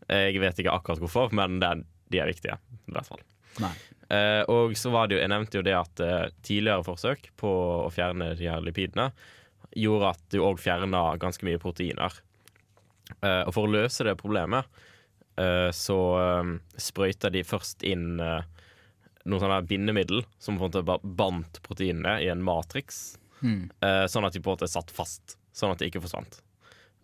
Jeg 0.10 0.40
vet 0.42 0.58
ikke 0.64 0.74
akkurat 0.74 1.02
hvorfor, 1.04 1.34
men 1.38 1.60
det 1.62 1.68
er, 1.70 1.82
de 2.10 2.20
er 2.24 2.30
viktige. 2.32 2.56
I 2.90 2.94
hvert 2.96 3.10
fall. 3.12 3.22
Nei. 3.62 3.74
Uh, 4.10 4.42
og 4.50 4.72
så 4.80 4.90
var 4.90 5.06
det 5.06 5.20
jo, 5.20 5.22
jeg 5.22 5.30
nevnte 5.30 5.60
jo 5.60 5.66
det 5.68 5.76
at 5.78 6.02
uh, 6.02 6.32
tidligere 6.42 6.82
forsøk 6.88 7.28
på 7.38 7.50
å 7.86 7.92
fjerne 7.94 8.32
de 8.40 8.48
her 8.50 8.64
lipidene 8.66 9.12
gjorde 9.78 10.16
at 10.16 10.24
du 10.34 10.40
òg 10.42 10.58
fjerna 10.58 11.04
ganske 11.22 11.46
mye 11.46 11.60
proteiner. 11.62 12.16
Uh, 13.22 13.44
og 13.46 13.54
for 13.54 13.68
å 13.68 13.74
løse 13.76 14.08
det 14.08 14.16
problemet 14.18 14.66
eh, 15.40 15.70
så 15.74 15.98
eh, 16.20 16.50
sprøyta 16.82 17.30
de 17.34 17.42
først 17.48 17.86
inn 17.88 18.20
eh, 18.20 18.42
noe 19.30 19.40
sånn 19.42 19.70
bindemiddel 19.70 20.26
som 20.42 20.58
på 20.58 20.66
en 20.66 20.72
måte 20.72 20.82
bare 20.90 21.06
bandt 21.22 21.62
proteinene 21.66 22.18
i 22.26 22.32
en 22.34 22.42
matrix, 22.46 23.16
Mm. 23.40 23.70
eh, 23.80 24.04
sånn 24.12 24.26
at 24.28 24.34
de 24.36 24.42
på 24.44 24.52
en 24.52 24.58
måte 24.58 24.68
satt 24.68 24.90
fast. 24.92 25.38
Sånn 25.56 25.72
at 25.74 25.82
det 25.82 25.90
ikke 25.92 26.04
forsvant. 26.04 26.42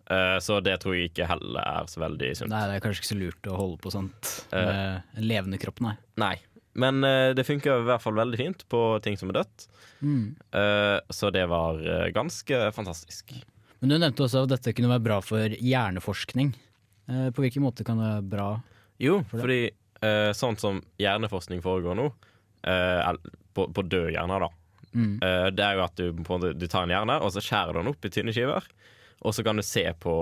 Uh, 0.06 0.36
så 0.38 0.60
det 0.62 0.76
tror 0.82 0.94
jeg 0.94 1.08
ikke 1.10 1.26
heller 1.26 1.64
er 1.66 1.88
så 1.90 1.98
veldig 2.04 2.28
sunt. 2.38 2.52
Nei, 2.52 2.60
det 2.70 2.76
er 2.76 2.82
kanskje 2.84 3.02
ikke 3.02 3.10
så 3.10 3.18
lurt 3.18 3.48
å 3.50 3.56
holde 3.58 3.80
på 3.82 3.90
sånt 3.90 4.28
Eh. 4.54 4.66
med 4.68 5.18
en 5.18 5.26
levende 5.26 5.58
kropp, 5.58 5.80
nei. 5.82 5.96
Nei. 6.22 6.36
Men 6.78 7.00
uh, 7.02 7.32
det 7.34 7.42
funker 7.48 7.80
i 7.80 7.86
hvert 7.88 8.04
fall 8.04 8.14
veldig 8.14 8.38
fint 8.38 8.62
på 8.70 8.82
ting 9.02 9.16
som 9.18 9.32
er 9.32 9.40
dødt. 9.40 9.66
Mm. 10.04 10.36
Så 11.08 11.30
det 11.32 11.46
var 11.48 11.78
ganske 12.12 12.58
fantastisk. 12.76 13.32
Men 13.80 13.88
du 13.90 13.94
nevnte 13.96 14.26
også 14.26 14.42
at 14.44 14.50
dette 14.52 14.74
kunne 14.76 14.90
være 14.92 15.04
bra 15.06 15.16
for 15.24 15.48
hjerneforskning. 15.56 16.50
På 17.06 17.40
hvilken 17.40 17.64
måte 17.64 17.84
kan 17.86 17.96
det 17.96 18.10
være 18.10 18.26
bra? 18.28 18.48
Jo, 19.00 19.22
For 19.30 19.40
fordi 19.40 19.72
sånn 20.36 20.60
som 20.60 20.82
hjerneforskning 21.00 21.64
foregår 21.64 21.96
nå, 21.96 22.10
på, 22.60 23.66
på 23.72 23.86
død 23.88 24.12
hjerne, 24.12 24.38
da. 24.44 24.50
Mm. 24.96 25.16
Eh, 25.20 25.46
det 25.52 25.64
er 25.64 25.76
jo 25.76 25.84
at 25.84 26.00
du, 26.00 26.24
på 26.24 26.38
du 26.40 26.66
tar 26.66 26.86
en 26.86 26.94
hjerne, 26.94 27.18
og 27.20 27.32
så 27.34 27.42
skjærer 27.44 27.76
du 27.76 27.82
den 27.82 27.92
opp 27.92 28.08
i 28.08 28.12
tynne 28.12 28.34
skiver. 28.34 28.64
Og 29.26 29.34
så 29.34 29.44
kan 29.44 29.56
du 29.56 29.64
se 29.64 29.84
på 30.00 30.14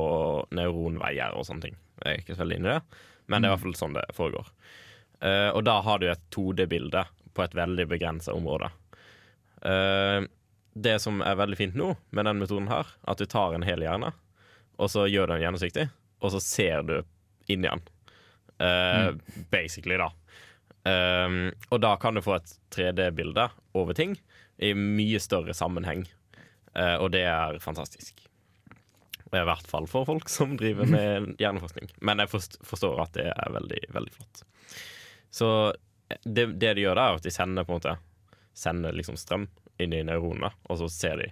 neuronveier 0.55 1.35
og 1.35 1.47
sånne 1.47 1.69
ting. 1.69 1.77
Jeg 2.03 2.11
er 2.11 2.23
ikke 2.23 2.37
så 2.37 2.45
veldig 2.45 2.61
inne 2.61 2.71
i 2.71 2.77
det, 2.77 3.03
men 3.31 3.43
det 3.43 3.49
er 3.49 3.53
i 3.53 3.57
hvert 3.57 3.65
fall 3.67 3.79
sånn 3.79 3.97
det 3.97 4.05
foregår. 4.17 4.51
Eh, 5.25 5.51
og 5.51 5.63
da 5.67 5.79
har 5.87 6.01
du 6.01 6.09
et 6.11 6.25
2D-bilde 6.35 7.05
på 7.35 7.45
et 7.45 7.57
veldig 7.59 7.87
begrensa 7.91 8.35
område. 8.37 8.71
Eh, 9.67 10.27
det 10.75 10.99
som 11.03 11.23
er 11.23 11.39
veldig 11.39 11.59
fint 11.59 11.79
nå 11.79 11.93
med 12.11 12.27
den 12.27 12.41
metoden 12.43 12.71
her, 12.71 12.91
at 13.07 13.23
du 13.23 13.27
tar 13.31 13.55
en 13.55 13.67
hel 13.67 13.83
hjerne, 13.85 14.11
og 14.75 14.91
så 14.91 15.07
gjør 15.07 15.31
du 15.31 15.37
den 15.37 15.45
gjennomsiktig, 15.45 15.89
og 16.23 16.35
så 16.35 16.43
ser 16.43 16.87
du 16.87 16.97
inn 17.51 17.67
i 17.67 17.71
den. 17.71 17.85
Eh, 18.59 19.11
Basically, 19.55 19.99
da. 20.01 20.11
Um, 20.85 21.49
og 21.73 21.79
da 21.81 21.95
kan 21.97 22.13
du 22.13 22.21
få 22.21 22.35
et 22.37 22.51
3D-bilde 22.75 23.47
over 23.73 23.97
ting 23.97 24.19
i 24.59 24.71
mye 24.79 25.19
større 25.23 25.55
sammenheng, 25.57 26.05
Eh, 26.75 26.97
og 26.99 27.11
det 27.15 27.25
er 27.29 27.59
fantastisk. 27.63 28.27
I 29.35 29.43
hvert 29.43 29.67
fall 29.67 29.87
for 29.91 30.07
folk 30.07 30.29
som 30.31 30.55
driver 30.59 30.87
med 30.91 31.35
hjerneforskning. 31.43 31.91
Men 32.07 32.23
jeg 32.23 32.31
forstår 32.35 33.03
at 33.03 33.17
det 33.17 33.31
er 33.33 33.55
veldig, 33.55 33.81
veldig 33.95 34.15
flott. 34.15 34.45
Så 35.35 35.49
det, 36.23 36.47
det 36.61 36.75
de 36.77 36.85
gjør, 36.85 36.99
da, 36.99 37.09
er 37.09 37.19
at 37.19 37.27
de 37.27 37.35
sender 37.35 37.67
på 37.67 37.75
en 37.75 37.81
måte 37.83 37.97
Sender 38.55 38.95
liksom 38.95 39.17
strøm 39.19 39.49
inn 39.83 39.91
i 39.97 40.05
neuronene, 40.07 40.47
og 40.71 40.77
så 40.79 40.87
ser 40.87 41.19
de 41.19 41.25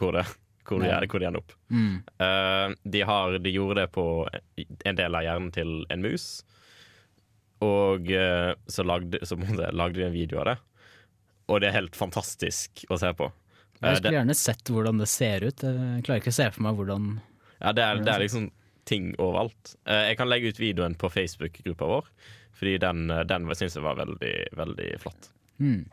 hvor, 0.00 0.14
det, 0.16 0.22
hvor, 0.64 0.80
de, 0.80 0.88
hvor 1.04 1.20
de 1.20 1.26
ender 1.28 1.42
opp. 1.42 1.52
Mm. 1.68 1.98
Uh, 2.16 2.72
de, 2.88 3.02
har, 3.04 3.36
de 3.44 3.52
gjorde 3.52 3.82
det 3.82 3.90
på 3.92 4.04
en 4.56 4.96
del 4.96 5.18
av 5.18 5.26
hjernen 5.26 5.50
til 5.52 5.74
en 5.92 6.00
mus. 6.00 6.24
Og 7.60 8.08
uh, 8.08 8.56
så, 8.64 8.86
lagde, 8.88 9.20
så 9.28 9.36
lagde 9.36 9.98
de 9.98 10.06
en 10.06 10.16
video 10.16 10.40
av 10.40 10.48
det. 10.48 10.56
Og 11.50 11.60
det 11.60 11.68
er 11.70 11.78
helt 11.80 11.96
fantastisk 11.98 12.84
å 12.88 12.98
se 13.00 13.10
på. 13.16 13.28
Eh, 13.28 13.80
Jeg 13.80 13.90
det, 13.90 13.96
skulle 14.00 14.18
gjerne 14.18 14.36
sett 14.38 14.70
hvordan 14.72 15.00
det 15.02 15.08
ser 15.12 15.44
ut. 15.44 15.64
Jeg 15.66 16.04
klarer 16.06 16.22
ikke 16.22 16.32
å 16.34 16.38
se 16.40 16.50
for 16.54 16.66
meg 16.66 16.78
hvordan 16.78 17.08
ja, 17.60 17.72
det, 17.72 17.84
er, 17.84 18.00
det 18.04 18.12
er 18.14 18.24
liksom 18.24 18.48
ting 18.88 19.12
overalt. 19.20 19.74
Eh, 19.88 20.10
jeg 20.10 20.18
kan 20.20 20.28
legge 20.30 20.52
ut 20.52 20.60
videoen 20.60 20.96
på 21.00 21.10
Facebook-gruppa 21.12 21.88
vår, 21.88 22.08
fordi 22.58 22.74
den, 22.82 23.06
eh, 23.10 23.24
den 23.28 23.48
syns 23.56 23.76
jeg 23.78 23.84
var 23.84 23.96
veldig, 24.00 24.34
veldig 24.58 24.88
flott. 25.04 25.30
Hmm. 25.62 25.84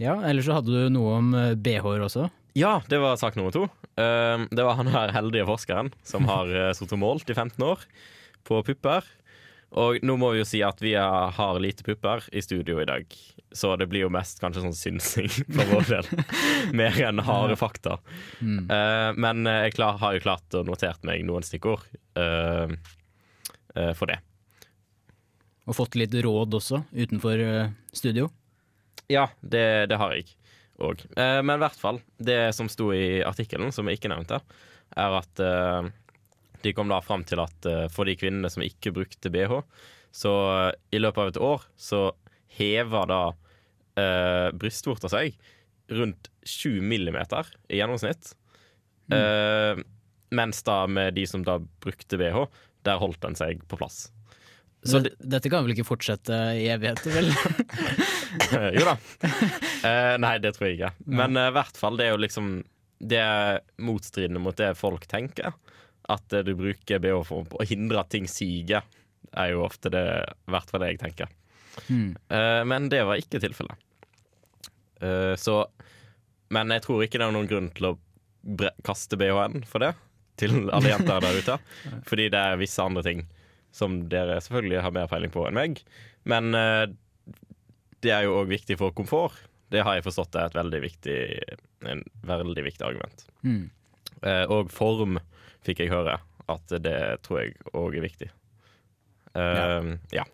Ja, 0.00 0.16
ellers 0.24 0.48
så 0.48 0.56
hadde 0.58 0.72
du 0.72 0.92
noe 0.92 1.16
om 1.20 1.32
eh, 1.36 1.54
BH-er 1.56 2.04
også. 2.06 2.28
Ja, 2.58 2.80
det 2.90 2.98
var 3.00 3.20
sak 3.20 3.36
nummer 3.38 3.54
to. 3.54 3.66
Eh, 4.00 4.46
det 4.50 4.66
var 4.66 4.78
han 4.80 4.90
her 4.92 5.12
heldige 5.14 5.46
forskeren 5.48 5.92
som 6.06 6.28
har 6.28 6.50
sittet 6.76 6.96
og 6.98 7.02
målt 7.04 7.30
i 7.30 7.36
15 7.36 7.60
år 7.64 7.84
på 8.48 8.60
pupper. 8.66 9.06
Og 9.78 10.00
nå 10.02 10.16
må 10.18 10.32
vi 10.34 10.40
jo 10.40 10.48
si 10.48 10.60
at 10.66 10.80
vi 10.82 10.96
har 10.98 11.60
lite 11.62 11.84
pupper 11.86 12.24
i 12.34 12.42
studio 12.42 12.80
i 12.82 12.86
dag, 12.88 13.04
så 13.54 13.76
det 13.78 13.86
blir 13.90 14.04
jo 14.06 14.12
mest 14.12 14.40
kanskje 14.42 14.64
sånn 14.64 14.74
synsing 14.76 15.28
for 15.56 15.70
vår 15.70 15.86
del. 15.92 16.08
Mer 16.80 16.98
enn 17.06 17.22
harde 17.26 17.58
fakta. 17.58 18.00
Mm. 18.40 18.64
Uh, 18.66 19.10
men 19.20 19.46
eh, 19.46 19.66
jeg 19.68 19.76
klar, 19.78 20.00
har 20.02 20.16
jo 20.16 20.24
klart 20.24 20.58
å 20.58 20.64
notert 20.66 21.06
meg 21.06 21.22
noen 21.26 21.46
stikkord 21.46 21.86
uh, 22.18 22.66
uh, 23.76 23.92
for 23.94 24.10
det. 24.10 24.18
Og 25.70 25.76
fått 25.78 25.94
litt 26.00 26.14
råd 26.18 26.56
også, 26.58 26.82
utenfor 26.90 27.38
studio. 27.94 28.26
Ja, 29.10 29.28
det, 29.38 29.86
det 29.92 29.98
har 30.00 30.16
jeg 30.16 30.32
òg. 30.82 31.04
Men 31.14 31.52
i 31.52 31.62
hvert 31.62 31.78
fall, 31.78 32.00
det 32.18 32.56
som 32.56 32.66
sto 32.72 32.88
i 32.96 33.20
artikkelen, 33.22 33.70
som 33.70 33.86
jeg 33.86 34.00
ikke 34.00 34.10
nevnte, 34.10 34.40
er 34.98 35.14
at 35.20 35.42
de 36.64 36.74
kom 36.76 36.90
da 36.92 37.00
fram 37.04 37.24
til 37.28 37.42
at 37.42 37.68
eh, 37.68 37.86
for 37.92 38.08
de 38.08 38.16
kvinnene 38.18 38.50
som 38.52 38.64
ikke 38.64 38.92
brukte 38.96 39.32
bh, 39.32 39.60
så 40.14 40.34
eh, 40.56 40.72
i 40.96 41.00
løpet 41.00 41.22
av 41.22 41.32
et 41.32 41.40
år 41.50 41.64
så 41.80 42.02
hever 42.58 43.08
da 43.10 43.22
eh, 44.00 44.48
brystvorta 44.58 45.10
seg 45.12 45.38
rundt 45.90 46.30
7 46.46 46.80
millimeter 46.86 47.48
i 47.68 47.80
gjennomsnitt. 47.80 48.34
Eh, 49.10 49.82
mens 50.30 50.62
da 50.62 50.84
med 50.86 51.16
de 51.18 51.26
som 51.26 51.42
da 51.46 51.58
brukte 51.82 52.18
bh, 52.20 52.46
der 52.86 53.00
holdt 53.02 53.22
den 53.24 53.38
seg 53.38 53.64
på 53.68 53.78
plass. 53.80 54.08
Så 54.82 55.02
det, 55.04 55.12
dette 55.20 55.50
kan 55.52 55.64
vel 55.66 55.74
ikke 55.74 55.84
fortsette 55.84 56.36
i 56.56 56.68
evigheter, 56.72 57.12
vel? 57.12 57.28
jo 58.78 58.86
da. 58.86 58.94
Eh, 59.84 60.14
nei, 60.22 60.36
det 60.40 60.54
tror 60.56 60.70
jeg 60.70 60.78
ikke. 60.78 60.92
Men 61.04 61.36
eh, 61.36 61.50
i 61.50 61.56
hvert 61.58 61.80
fall, 61.80 61.98
det 62.00 62.06
er 62.06 62.14
jo 62.14 62.22
liksom 62.22 62.48
Det 63.00 63.20
er 63.20 63.60
motstridende 63.80 64.40
mot 64.40 64.56
det 64.56 64.72
folk 64.80 65.04
tenker. 65.10 65.52
At 66.10 66.32
eh, 66.34 66.44
du 66.46 66.54
bruker 66.58 67.02
BH-form 67.02 67.48
på 67.50 67.60
å 67.60 67.68
hindre 67.68 68.02
at 68.02 68.10
ting 68.12 68.28
siger, 68.30 68.84
er 69.30 69.52
jo 69.52 69.64
ofte 69.66 69.92
det, 69.92 70.04
i 70.26 70.52
hvert 70.54 70.70
fall 70.70 70.82
det 70.82 70.94
jeg 70.94 71.02
tenker. 71.04 71.30
Mm. 71.86 72.16
Men 72.66 72.88
det 72.90 73.04
var 73.06 73.20
ikke 73.20 73.38
tilfellet. 73.40 73.78
Eh, 75.00 75.34
så 75.38 75.54
Men 76.50 76.72
jeg 76.74 76.82
tror 76.82 77.04
ikke 77.04 77.20
det 77.20 77.28
er 77.28 77.34
noen 77.36 77.46
grunn 77.48 77.68
til 77.76 77.92
å 77.92 77.98
kaste 78.82 79.14
BH-en 79.20 79.62
for 79.70 79.84
det, 79.84 79.92
til 80.40 80.66
alle 80.74 80.90
jenter 80.90 81.22
der 81.22 81.38
ute. 81.38 81.58
Fordi 82.10 82.26
det 82.34 82.40
er 82.40 82.58
visse 82.58 82.82
andre 82.82 83.04
ting 83.06 83.22
som 83.70 84.00
dere 84.10 84.40
selvfølgelig 84.42 84.82
har 84.82 84.96
mer 84.96 85.06
peiling 85.12 85.30
på 85.30 85.44
enn 85.46 85.54
meg. 85.54 85.78
Men 86.26 86.50
det 88.02 88.10
er 88.10 88.26
jo 88.26 88.40
òg 88.40 88.50
viktig 88.50 88.80
for 88.80 88.96
komfort. 88.96 89.36
Det 89.70 89.84
har 89.86 89.98
jeg 89.98 90.06
forstått 90.08 90.34
er 90.34 90.48
et 90.48 90.58
veldig 90.58 90.80
viktig, 90.82 91.18
en 91.86 92.02
veldig 92.26 92.64
viktig 92.66 92.86
argument. 92.86 93.26
Eh, 94.26 94.44
og 94.50 94.72
form 94.74 95.20
fikk 95.66 95.84
jeg 95.84 95.92
høre 95.92 96.18
at 96.50 96.76
det 96.82 96.98
tror 97.24 97.42
jeg 97.42 97.56
òg 97.76 97.96
er 97.98 98.04
viktig. 98.04 98.28
Uh, 99.36 99.96
ja. 100.14 100.24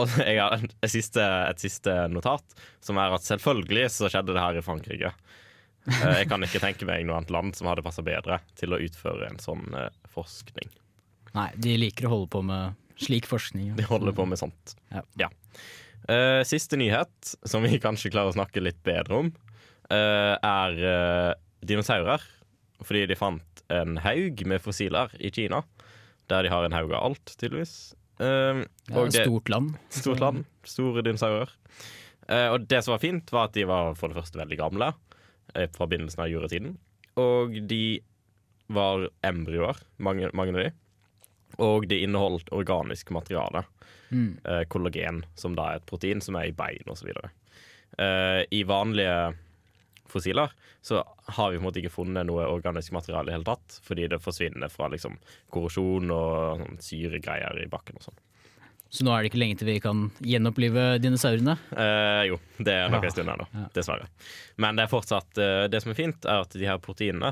Og 0.00 0.08
jeg 0.24 0.38
har 0.40 0.56
et, 0.62 0.90
siste, 0.92 1.22
et 1.22 1.62
siste 1.62 1.94
notat, 2.12 2.56
som 2.84 3.00
er 3.00 3.12
at 3.16 3.26
selvfølgelig 3.26 3.90
så 3.92 4.10
skjedde 4.12 4.36
det 4.36 4.44
her 4.44 4.60
i 4.60 4.64
Frankrike. 4.64 5.12
Uh, 5.88 6.22
Jeg 6.22 6.30
kan 6.30 6.44
ikke 6.46 6.62
tenke 6.62 6.88
meg 6.88 7.04
noe 7.06 7.18
annet 7.20 7.34
land 7.34 7.58
som 7.58 7.68
hadde 7.68 7.84
passa 7.84 8.04
bedre 8.06 8.40
til 8.58 8.72
å 8.72 8.80
utføre 8.80 9.28
en 9.28 9.40
sånn 9.42 9.66
uh, 9.76 9.90
forskning. 10.14 10.70
Nei, 11.36 11.50
de 11.64 11.76
liker 11.80 12.08
å 12.08 12.16
holde 12.16 12.32
på 12.32 12.42
med 12.44 12.78
slik 13.02 13.26
forskning. 13.28 13.72
ja. 13.72 13.78
De 13.78 13.88
holder 13.88 14.14
på 14.14 14.26
med 14.28 14.38
sånt. 14.38 14.74
Ja. 15.18 15.30
Eh, 16.12 16.42
siste 16.44 16.76
nyhet, 16.76 17.30
som 17.48 17.64
vi 17.64 17.78
kanskje 17.80 18.10
klarer 18.12 18.30
å 18.30 18.34
snakke 18.36 18.60
litt 18.60 18.82
bedre 18.84 19.22
om, 19.22 19.30
er 19.88 20.76
dinosaurer. 21.64 22.20
Fordi 22.86 23.06
de 23.10 23.16
fant 23.18 23.64
en 23.72 23.96
haug 24.04 24.44
med 24.48 24.62
fossiler 24.62 25.12
i 25.20 25.30
Kina, 25.34 25.62
der 26.30 26.44
de 26.46 26.52
har 26.52 26.66
en 26.66 26.76
haug 26.76 26.92
av 26.92 27.10
alt, 27.10 27.34
tydeligvis. 27.38 27.94
Eh, 28.22 28.62
Ja, 28.90 29.06
stort 29.10 29.48
land. 29.48 29.76
Stort 29.90 30.20
land. 30.20 30.44
Store 30.64 31.02
dinosaurer. 31.02 31.50
Uh, 32.30 32.54
og 32.54 32.68
det 32.70 32.84
som 32.84 32.94
var 32.94 33.02
fint, 33.02 33.32
var 33.34 33.48
at 33.48 33.56
de 33.56 33.64
var 33.66 33.96
for 33.98 34.08
det 34.08 34.20
første 34.20 34.38
veldig 34.38 34.58
gamle 34.60 34.92
eh, 35.54 35.66
fra 35.74 35.88
begynnelsen 35.90 36.22
av 36.22 36.30
juretiden. 36.30 36.76
Og 37.18 37.56
de 37.68 38.00
var 38.72 39.08
embryoer, 39.26 39.80
mange, 39.98 40.30
mange 40.32 40.54
av 40.54 40.62
de. 40.62 40.70
Og 41.60 41.88
de 41.90 41.98
inneholdt 42.06 42.48
organisk 42.54 43.10
materiale. 43.12 43.64
Mm. 44.12 44.38
Uh, 44.46 44.62
kollagen, 44.72 45.24
som 45.34 45.56
da 45.58 45.72
er 45.72 45.80
et 45.80 45.88
protein 45.90 46.22
som 46.24 46.38
er 46.38 46.48
i 46.48 46.56
bein 46.56 46.88
osv. 46.88 47.10
Eh, 47.98 48.42
I 48.50 48.62
vanlige 48.64 49.34
fossiler 50.12 50.52
så 50.84 51.00
har 51.36 51.50
vi 51.52 51.56
på 51.58 51.62
en 51.62 51.66
måte 51.66 51.80
ikke 51.82 51.94
funnet 51.94 52.26
noe 52.28 52.44
organisk 52.52 52.92
materiale 52.94 53.32
i 53.32 53.36
hele 53.36 53.46
tatt, 53.48 53.78
fordi 53.86 54.08
det 54.12 54.20
forsvinner 54.22 54.70
fra 54.72 54.90
liksom 54.92 55.16
korrosjon 55.52 56.12
og 56.14 56.62
sånn 56.62 56.78
syregreier 56.84 57.62
i 57.64 57.70
bakken 57.72 57.98
og 58.00 58.06
sånn. 58.10 58.20
Så 58.92 59.06
nå 59.06 59.12
er 59.14 59.24
det 59.24 59.30
ikke 59.30 59.40
lenge 59.40 59.56
til 59.56 59.70
vi 59.70 59.78
kan 59.80 60.02
gjenopplive 60.20 60.82
dinosaurene. 61.00 61.54
Eh, 61.72 62.26
jo, 62.28 62.36
det 62.60 62.74
er 62.76 62.90
nok 62.92 63.06
en 63.08 63.14
stund 63.14 63.32
ennå, 63.32 63.46
dessverre. 63.72 64.10
Men 64.60 64.76
det 64.76 64.84
er 64.84 64.90
fortsatt 64.92 65.40
eh, 65.40 65.64
Det 65.72 65.80
som 65.80 65.94
er 65.94 65.96
fint, 65.96 66.28
er 66.28 66.44
at 66.44 66.52
de 66.52 66.68
her 66.68 66.76
proteinene 66.84 67.30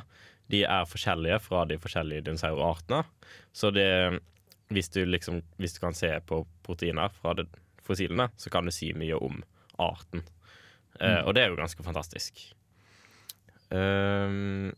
De 0.48 0.62
er 0.64 0.88
forskjellige 0.88 1.36
fra 1.44 1.66
de 1.68 1.76
forskjellige 1.82 2.24
dinosaurartene. 2.30 3.02
Så 3.52 3.68
det 3.76 3.90
hvis 4.70 4.88
du, 4.94 5.02
liksom, 5.04 5.42
hvis 5.58 5.74
du 5.76 5.80
kan 5.82 5.94
se 5.98 6.12
på 6.26 6.44
proteiner 6.62 7.10
fra 7.20 7.34
de 7.34 7.44
fossilene, 7.82 8.28
så 8.38 8.50
kan 8.54 8.64
du 8.64 8.70
si 8.74 8.92
mye 8.94 9.18
om 9.18 9.42
arten. 9.82 10.22
Eh, 11.00 11.20
Mm. 11.20 11.26
Og 11.26 11.34
det 11.34 11.42
er 11.42 11.48
jo 11.52 11.56
ganske 11.60 11.82
fantastisk. 11.82 12.40
Ehm, 13.70 14.70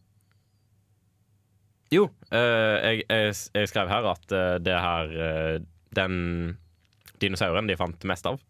jo, 1.92 2.07
eh, 2.33 2.76
jeg, 2.81 3.05
jeg, 3.09 3.37
jeg 3.57 3.68
skrev 3.68 3.90
her 3.92 4.09
at 4.12 4.33
eh, 4.37 4.57
det 4.64 4.76
her 4.81 5.12
eh, 5.26 5.57
Den 5.92 6.14
dinosauren 7.20 7.68
de 7.68 7.76
fant 7.78 8.09
mest 8.09 8.26
av, 8.26 8.40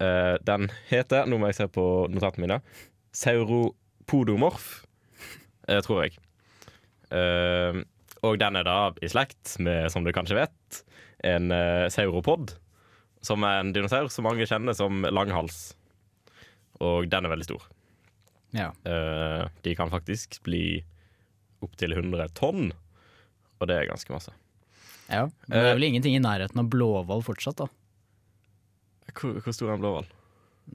den 0.00 0.66
heter 0.88 1.26
Nå 1.28 1.36
må 1.40 1.50
jeg 1.50 1.58
se 1.58 1.66
på 1.72 1.84
notatene 2.08 2.46
mine. 2.46 2.56
Sauropodomorf, 3.16 4.66
tror 5.84 6.02
jeg. 6.02 6.16
Eh, 7.14 7.80
og 8.24 8.38
den 8.40 8.58
er 8.60 8.66
da 8.66 8.76
i 9.00 9.10
slekt 9.12 9.54
med, 9.60 9.88
som 9.92 10.04
du 10.04 10.12
kanskje 10.12 10.36
vet, 10.40 10.80
en 11.24 11.52
sauropod. 11.92 12.56
Som 13.24 13.44
er 13.44 13.60
en 13.60 13.74
dinosaur 13.76 14.08
som 14.12 14.28
mange 14.28 14.48
kjenner 14.48 14.76
som 14.76 15.04
langhals. 15.08 15.62
Og 16.80 17.08
den 17.12 17.28
er 17.28 17.34
veldig 17.36 17.48
stor. 17.48 17.68
Ja. 18.56 18.70
Uh, 18.86 19.48
de 19.64 19.74
kan 19.78 19.90
faktisk 19.92 20.40
bli 20.46 20.82
opptil 21.64 21.94
100 21.96 22.30
tonn, 22.38 22.70
og 23.60 23.68
det 23.68 23.76
er 23.76 23.90
ganske 23.90 24.12
masse. 24.14 24.32
Ja, 25.10 25.26
men 25.46 25.56
det 25.56 25.66
er 25.66 25.76
vel 25.76 25.88
ingenting 25.90 26.14
i 26.16 26.22
nærheten 26.22 26.62
av 26.62 26.70
blåhval 26.70 27.24
fortsatt, 27.26 27.60
da. 27.60 27.68
Hvor, 29.10 29.40
hvor 29.42 29.54
stor 29.54 29.72
er 29.72 29.74
en 29.74 29.82
blåhval? 29.82 30.08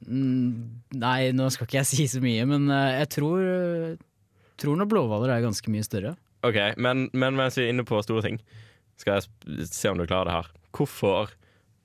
Mm, 0.06 0.82
nei, 1.00 1.20
nå 1.36 1.48
skal 1.54 1.70
ikke 1.70 1.80
jeg 1.80 1.90
si 1.92 2.08
så 2.12 2.22
mye, 2.24 2.44
men 2.50 2.68
uh, 2.72 2.92
jeg 3.00 3.10
tror, 3.16 3.96
tror 4.62 4.80
nå 4.80 4.88
blåhvaler 4.92 5.36
er 5.36 5.46
ganske 5.46 5.72
mye 5.74 5.88
større. 5.88 6.16
OK, 6.46 6.60
men, 6.78 7.08
men 7.16 7.38
mens 7.40 7.58
vi 7.58 7.66
er 7.66 7.74
inne 7.74 7.88
på 7.88 8.02
store 8.06 8.28
ting, 8.28 8.40
skal 9.02 9.20
jeg 9.20 9.68
se 9.72 9.92
om 9.92 10.00
du 10.00 10.06
klarer 10.06 10.30
det 10.30 10.38
her. 10.38 10.52
Hvorfor 10.76 11.34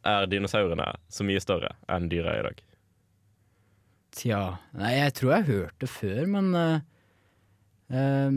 er 0.07 0.27
dinosaurene 0.31 0.93
så 1.13 1.25
mye 1.27 1.41
større 1.43 1.75
enn 1.91 2.11
dyra 2.13 2.37
i 2.39 2.45
dag? 2.47 2.61
Tja, 4.17 4.59
nei, 4.75 4.95
jeg 4.97 5.15
tror 5.19 5.31
jeg 5.33 5.45
har 5.45 5.51
hørt 5.53 5.83
det 5.83 5.89
før, 5.89 6.21
men 6.27 6.51
uh, 6.57 6.81
eh, 7.95 8.31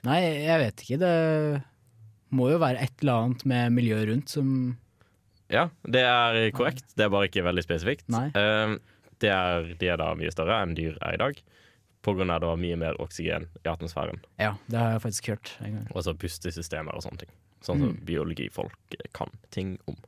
Nei, 0.00 0.20
jeg 0.24 0.60
vet 0.62 0.82
ikke. 0.84 0.96
Det 1.02 1.14
må 2.32 2.46
jo 2.52 2.60
være 2.62 2.80
et 2.86 3.02
eller 3.02 3.26
annet 3.26 3.42
med 3.50 3.74
miljøet 3.76 4.08
rundt 4.08 4.32
som 4.32 4.52
Ja, 5.52 5.66
det 5.84 6.02
er 6.06 6.38
korrekt. 6.56 6.86
Det 6.96 7.04
er 7.04 7.12
bare 7.12 7.28
ikke 7.28 7.44
veldig 7.44 7.64
spesifikt. 7.66 8.06
Eh, 8.08 8.76
det 9.20 9.32
er, 9.34 9.72
de 9.76 9.90
er 9.92 9.98
da 10.00 10.12
mye 10.16 10.32
større 10.32 10.60
enn 10.64 10.76
dyr 10.78 10.96
er 11.02 11.18
i 11.18 11.20
dag, 11.20 11.40
på 12.06 12.14
grunn 12.16 12.32
av 12.32 12.40
det 12.40 12.48
var 12.48 12.60
mye 12.62 12.78
mer 12.80 12.96
oksygen 13.02 13.48
i 13.60 13.68
atmosfæren. 13.68 14.22
Ja, 14.40 14.54
det 14.72 14.78
har 14.80 14.94
jeg 14.94 15.02
faktisk 15.04 15.32
hørt 15.34 15.52
en 15.60 15.76
gang. 15.76 15.88
Og 15.92 16.06
så 16.06 16.14
pustesystemer 16.16 16.96
og 16.96 17.04
sånne 17.04 17.26
ting. 17.26 17.34
Sånn 17.60 17.82
som 17.82 17.90
Mm. 17.92 18.04
biologifolk 18.08 18.96
kan 19.12 19.28
ting 19.50 19.76
om. 19.86 19.98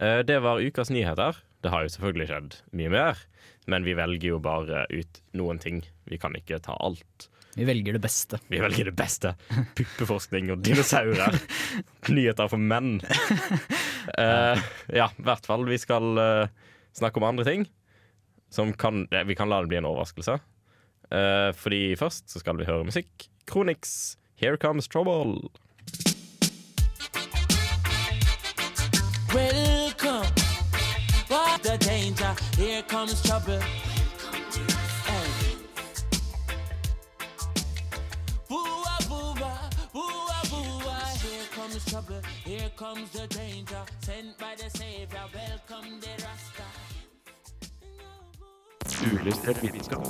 Uh, 0.00 0.22
Det 0.26 0.40
var 0.42 0.58
ukas 0.58 0.90
nyheter. 0.90 1.38
Det 1.64 1.70
har 1.72 1.86
jo 1.86 1.92
selvfølgelig 1.94 2.26
skjedd 2.28 2.56
mye 2.76 2.90
mer, 2.92 3.20
men 3.72 3.86
vi 3.86 3.94
velger 3.96 4.34
jo 4.34 4.40
bare 4.44 4.82
ut 4.92 5.20
noen 5.32 5.60
ting. 5.62 5.78
Vi 6.04 6.18
kan 6.20 6.34
ikke 6.36 6.58
ta 6.60 6.76
alt. 6.76 7.30
Vi 7.54 7.64
velger 7.64 7.96
det 7.96 8.02
beste. 8.04 8.36
Vi 8.52 8.58
velger 8.60 8.90
det 8.90 8.96
beste. 8.98 9.32
Puppeforskning 9.78 10.50
og 10.52 10.60
dinosaurer. 10.66 11.38
Nyheter 12.12 12.50
for 12.52 12.60
menn. 12.60 12.98
Uh, 13.00 14.60
ja, 14.92 15.08
i 15.08 15.24
hvert 15.24 15.48
fall. 15.48 15.64
Vi 15.70 15.78
skal 15.80 16.20
uh, 16.20 16.74
snakke 16.92 17.22
om 17.22 17.28
andre 17.30 17.46
ting. 17.48 17.64
Som 18.52 18.74
kan, 18.76 19.06
vi 19.08 19.38
kan 19.38 19.48
la 19.48 19.62
det 19.62 19.72
bli 19.72 19.80
en 19.80 19.88
overraskelse. 19.88 20.36
Uh, 21.08 21.48
fordi 21.56 21.94
først 21.96 22.28
så 22.34 22.42
skal 22.44 22.60
vi 22.60 22.68
høre 22.68 22.90
musikk. 22.90 23.30
Kronix, 23.48 24.18
'Here 24.36 24.60
Comes 24.60 24.90
Trouble'. 24.90 25.48
Welcome. 29.34 29.83
What 32.14 32.36
the 32.36 32.56
danger? 32.56 32.62
Here 32.62 32.82
comes 32.82 33.22
trouble. 33.22 33.60
Here 41.24 41.46
comes 41.50 41.84
trouble. 41.86 42.20
Here 42.44 42.70
comes 42.76 43.10
the 43.10 43.26
danger. 43.26 43.82
Sent 44.02 44.38
by 44.38 44.54
the 44.56 44.70
Savior. 44.78 45.24
Welcome 45.34 46.00
the 46.00 46.08
Rasta. 46.22 46.64
Uillustrert 49.04 49.58
vitenskap. 49.58 50.06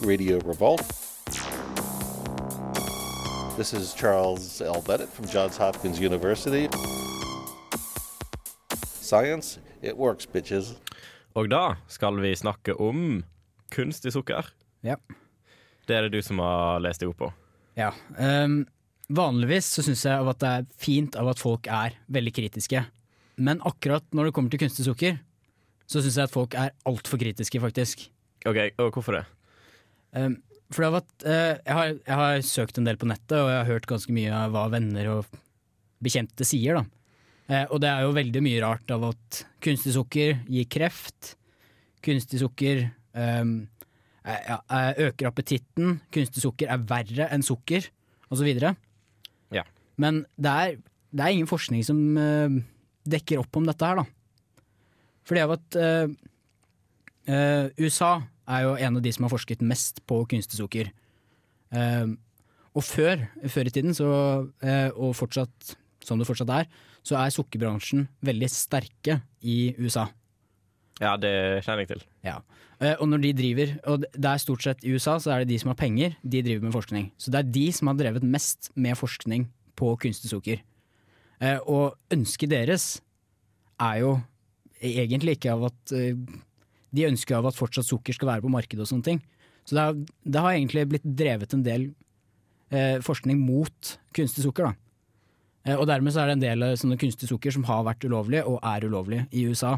Radio 0.00 0.38
Revolt. 0.46 0.82
This 3.56 3.72
is 3.74 3.92
Charles 3.94 4.62
L. 4.62 4.82
Bennett 4.82 5.10
from 5.10 5.26
Johns 5.26 5.56
Hopkins 5.58 6.00
University. 6.00 6.68
Science, 9.14 9.60
it 9.78 9.94
works, 9.94 10.26
bitches. 10.26 10.72
Og 11.38 11.46
da 11.52 11.76
skal 11.86 12.16
vi 12.18 12.32
snakke 12.34 12.74
om 12.82 13.20
kunstig 13.70 14.10
sukker. 14.10 14.48
Ja. 14.82 14.96
Det 15.86 15.94
er 15.94 16.08
det 16.08 16.16
du 16.16 16.24
som 16.26 16.40
har 16.42 16.80
lest 16.82 17.04
deg 17.04 17.12
opp 17.12 17.20
på. 17.22 17.28
Ja. 17.78 17.92
Um, 18.18 18.64
vanligvis 19.06 19.68
så 19.76 19.84
syns 19.86 20.02
jeg 20.08 20.18
at 20.18 20.40
det 20.42 20.50
er 20.50 20.66
fint 20.82 21.18
av 21.20 21.30
at 21.30 21.42
folk 21.42 21.70
er 21.70 21.94
veldig 22.10 22.32
kritiske. 22.40 22.82
Men 23.38 23.62
akkurat 23.62 24.02
når 24.10 24.32
det 24.32 24.34
kommer 24.34 24.50
til 24.50 24.64
kunstig 24.64 24.88
sukker, 24.88 25.22
så 25.86 26.02
syns 26.02 26.18
jeg 26.18 26.26
at 26.26 26.34
folk 26.34 26.58
er 26.58 26.74
altfor 26.90 27.22
kritiske, 27.22 27.62
faktisk. 27.62 28.08
Ok, 28.50 28.58
og 28.82 28.98
hvorfor 28.98 29.20
det? 29.20 29.22
Um, 30.10 30.40
for 30.74 30.82
det 30.82 30.90
har 30.90 30.96
vært, 30.98 31.16
uh, 31.22 31.54
jeg, 31.54 31.78
har, 31.78 31.94
jeg 31.94 32.18
har 32.24 32.44
søkt 32.50 32.82
en 32.82 32.90
del 32.90 32.98
på 32.98 33.12
nettet, 33.14 33.38
og 33.38 33.46
jeg 33.52 33.62
har 33.62 33.70
hørt 33.70 33.90
ganske 33.94 34.18
mye 34.18 34.34
av 34.42 34.58
hva 34.58 34.66
venner 34.74 35.14
og 35.14 35.40
bekjente 36.02 36.50
sier. 36.50 36.82
Da. 36.82 37.03
Eh, 37.44 37.66
og 37.68 37.80
det 37.84 37.90
er 37.90 38.04
jo 38.06 38.16
veldig 38.16 38.40
mye 38.44 38.62
rart 38.64 38.92
av 38.94 39.04
at 39.10 39.42
kunstig 39.64 39.92
sukker 39.96 40.38
gir 40.48 40.68
kreft. 40.70 41.34
Kunstig 42.04 42.40
sukker 42.40 42.86
um, 43.12 43.54
eh, 44.24 44.48
eh, 44.48 44.90
øker 45.08 45.28
appetitten. 45.28 45.98
Kunstig 46.14 46.44
sukker 46.44 46.72
er 46.72 46.86
verre 46.88 47.28
enn 47.34 47.44
sukker, 47.44 47.90
osv. 48.32 48.48
Ja. 49.52 49.64
Men 50.00 50.24
det 50.40 50.56
er, 50.64 50.76
det 51.12 51.24
er 51.24 51.36
ingen 51.36 51.50
forskning 51.50 51.84
som 51.86 52.00
eh, 52.20 52.60
dekker 53.12 53.44
opp 53.44 53.60
om 53.60 53.68
dette 53.68 53.92
her, 53.92 54.00
da. 54.00 54.06
Fordi 55.24 55.44
av 55.44 55.54
at 55.54 55.78
eh, 55.80 56.08
USA 57.80 58.18
er 58.44 58.66
jo 58.66 58.74
en 58.76 58.98
av 58.98 59.04
de 59.04 59.12
som 59.12 59.24
har 59.24 59.32
forsket 59.32 59.64
mest 59.64 60.02
på 60.08 60.24
kunstig 60.32 60.60
sukker. 60.60 60.90
Eh, 61.76 62.06
og 62.74 62.82
før, 62.82 63.28
før 63.52 63.68
i 63.68 63.70
tiden, 63.70 63.94
så, 63.94 64.08
og 64.98 65.12
fortsatt, 65.14 65.76
som 66.06 66.20
det 66.20 66.28
fortsatt 66.28 66.52
er, 66.52 66.68
så 67.04 67.18
er 67.20 67.32
sukkerbransjen 67.34 68.06
veldig 68.24 68.50
sterke 68.52 69.20
i 69.42 69.74
USA. 69.80 70.08
Ja, 71.02 71.16
det 71.18 71.32
kjenner 71.64 71.82
jeg 71.82 71.90
til. 71.90 72.04
Ja. 72.26 72.38
Eh, 72.82 72.94
og 73.00 73.08
når 73.10 73.22
de 73.24 73.32
driver, 73.36 73.72
og 73.90 74.04
det 74.04 74.30
er 74.30 74.42
stort 74.42 74.64
sett 74.64 74.84
i 74.86 74.92
USA, 74.94 75.16
så 75.22 75.34
er 75.34 75.42
det 75.42 75.54
de 75.54 75.58
som 75.62 75.72
har 75.72 75.78
penger, 75.78 76.14
de 76.22 76.42
driver 76.44 76.66
med 76.66 76.74
forskning. 76.74 77.08
Så 77.18 77.32
det 77.34 77.40
er 77.40 77.50
de 77.56 77.66
som 77.74 77.90
har 77.90 77.98
drevet 77.98 78.26
mest 78.26 78.70
med 78.74 78.98
forskning 78.98 79.48
på 79.78 79.90
kunstig 80.02 80.30
sukker. 80.30 80.62
Eh, 81.42 81.58
og 81.66 81.96
ønsket 82.14 82.52
deres 82.52 82.88
er 83.82 84.00
jo 84.04 84.14
egentlig 84.84 85.38
ikke 85.38 85.54
av 85.54 85.70
at 85.70 85.94
eh, 85.96 86.14
De 86.94 87.08
ønsker 87.08 87.34
av 87.34 87.48
at 87.48 87.56
fortsatt 87.58 87.88
sukker 87.88 88.14
skal 88.14 88.28
være 88.28 88.44
på 88.44 88.52
markedet 88.54 88.84
og 88.84 88.86
sånne 88.86 89.02
ting. 89.02 89.16
Så 89.66 89.74
det 89.74 89.82
har, 89.82 89.96
det 89.98 90.42
har 90.44 90.52
egentlig 90.52 90.84
blitt 90.92 91.06
drevet 91.18 91.56
en 91.56 91.64
del 91.66 91.88
forskning 93.02 93.40
mot 93.42 93.90
kunstig 94.14 94.44
sukker, 94.44 94.68
da. 94.68 94.83
Eh, 95.64 95.76
og 95.76 95.86
dermed 95.88 96.14
så 96.14 96.22
er 96.22 96.30
det 96.30 96.36
en 96.38 96.44
del 96.44 96.66
eh, 96.66 96.76
sånne 96.80 96.98
kunstig 97.00 97.30
sukker 97.30 97.54
som 97.54 97.66
har 97.68 97.84
vært 97.86 98.04
ulovlig, 98.06 98.44
og 98.44 98.60
er 98.62 98.86
ulovlig 98.88 99.24
i 99.32 99.46
USA. 99.48 99.76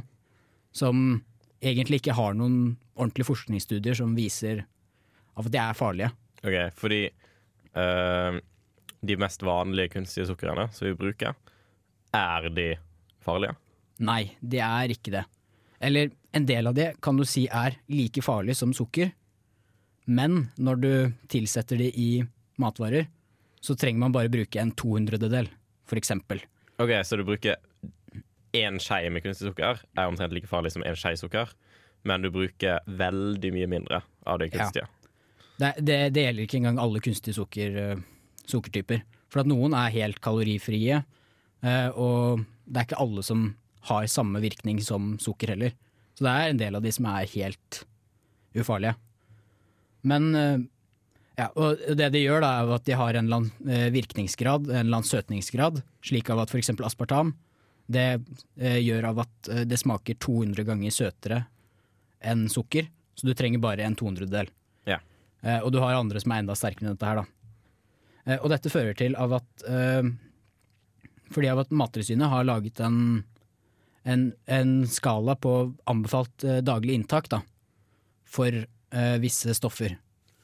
Som 0.77 1.22
egentlig 1.62 2.03
ikke 2.03 2.16
har 2.18 2.37
noen 2.37 2.77
ordentlige 2.96 3.29
forskningsstudier 3.31 3.96
som 3.99 4.16
viser 4.16 4.64
at 5.37 5.53
de 5.53 5.61
er 5.61 5.77
farlige. 5.77 6.12
Ok, 6.42 6.57
fordi 6.77 7.03
eh, 7.07 8.40
de 9.07 9.18
mest 9.20 9.44
vanlige 9.46 9.94
kunstige 9.96 10.29
sukkerne 10.31 10.68
som 10.75 10.88
vi 10.88 10.96
bruker, 10.99 11.37
er 12.16 12.51
de 12.55 12.70
farlige? 13.25 13.57
Nei, 14.07 14.22
de 14.40 14.61
er 14.62 14.92
ikke 14.92 15.12
det. 15.14 15.25
Eller 15.81 16.11
en 16.37 16.46
del 16.49 16.68
av 16.68 16.77
det 16.77 16.90
kan 17.05 17.16
du 17.16 17.25
si 17.29 17.46
er 17.49 17.79
like 17.92 18.22
farlig 18.25 18.57
som 18.57 18.72
sukker, 18.77 19.12
men 20.07 20.46
når 20.62 20.81
du 20.81 20.90
tilsetter 21.33 21.81
de 21.81 21.88
i 21.90 22.11
matvarer, 22.62 23.09
så 23.61 23.75
trenger 23.75 24.05
man 24.05 24.14
bare 24.14 24.31
bruke 24.33 24.61
en 24.61 24.72
200-del, 24.72 25.49
for 25.87 26.01
eksempel. 26.01 26.42
Ok, 26.83 26.92
så 27.07 27.18
du 27.18 27.25
bruker 27.27 27.57
én 28.57 28.81
skje 28.83 29.11
med 29.12 29.25
kunstig 29.25 29.51
sukker, 29.51 29.81
er 29.96 30.11
omtrent 30.11 30.35
like 30.35 30.49
farlig 30.51 30.72
som 30.75 30.85
én 30.87 30.96
skje 30.99 31.14
sukker, 31.20 31.53
men 32.07 32.25
du 32.25 32.31
bruker 32.33 32.85
veldig 32.87 33.53
mye 33.55 33.70
mindre 33.70 34.03
av 34.27 34.40
det 34.42 34.51
kunstige. 34.55 34.88
Det, 35.57 35.72
det, 35.81 35.99
det 36.12 36.27
gjelder 36.27 36.44
ikke 36.44 36.59
engang 36.61 36.81
alle 36.83 37.03
kunstige 37.05 37.37
sukker, 37.37 37.79
uh, 37.96 38.03
sukkertyper. 38.49 39.03
For 39.33 39.42
at 39.42 39.49
noen 39.51 39.75
er 39.77 39.94
helt 39.94 40.20
kalorifrie, 40.25 41.01
uh, 41.64 41.88
og 41.96 42.44
det 42.66 42.83
er 42.83 42.88
ikke 42.88 43.03
alle 43.03 43.25
som 43.27 43.49
har 43.88 44.07
samme 44.11 44.42
virkning 44.42 44.81
som 44.85 45.14
sukker 45.22 45.55
heller. 45.55 45.75
Så 46.16 46.27
det 46.27 46.33
er 46.33 46.51
en 46.51 46.61
del 46.61 46.79
av 46.79 46.85
de 46.85 46.92
som 46.94 47.09
er 47.11 47.29
helt 47.35 47.83
ufarlige. 48.57 48.96
Men 50.07 50.29
eh, 50.35 50.64
ja, 51.37 51.51
og 51.53 51.83
det 51.99 52.09
de 52.14 52.22
gjør, 52.22 52.40
da, 52.40 52.51
er 52.62 52.70
at 52.79 52.87
de 52.88 52.96
har 52.96 53.16
en 53.16 53.27
eller 53.27 53.42
annen 53.42 53.72
eh, 53.72 53.88
virkningsgrad, 53.92 54.70
en 54.70 54.87
eller 54.87 55.03
annen 55.03 55.09
søtningsgrad, 55.09 55.83
slik 56.05 56.31
av 56.33 56.40
at 56.40 56.53
f.eks. 56.53 56.72
aspartam 56.88 57.35
det 57.92 58.07
eh, 58.57 58.79
gjør 58.81 59.11
av 59.12 59.20
at 59.27 59.51
eh, 59.53 59.66
det 59.68 59.77
smaker 59.79 60.16
200 60.25 60.64
ganger 60.66 60.94
søtere 60.94 61.42
enn 62.25 62.46
sukker, 62.51 62.88
så 63.14 63.29
du 63.29 63.35
trenger 63.37 63.61
bare 63.62 63.85
en 63.85 63.96
200-del. 63.99 64.49
Ja. 64.88 64.96
Og 65.61 65.68
du 65.70 65.77
har 65.83 65.94
andre 65.94 66.18
som 66.18 66.33
er 66.33 66.40
enda 66.42 66.57
sterkere 66.59 66.88
enn 66.88 66.96
dette 66.96 67.07
her, 67.07 67.20
da. 67.20 68.38
Og 68.40 68.49
dette 68.51 68.72
fører 68.72 68.96
til 68.99 69.14
av 69.14 69.37
at 69.37 69.64
Fordi 71.31 71.51
av 71.53 71.61
at 71.62 71.70
Mattilsynet 71.70 72.33
har 72.33 72.49
laget 72.49 72.81
en, 72.83 72.96
en, 74.03 74.25
en 74.46 74.72
skala 74.90 75.37
på 75.38 75.53
anbefalt 75.87 76.49
daglig 76.66 76.96
inntak 76.99 77.29
da, 77.31 77.44
for 78.27 78.64
visse 79.22 79.55
stoffer. 79.55 79.94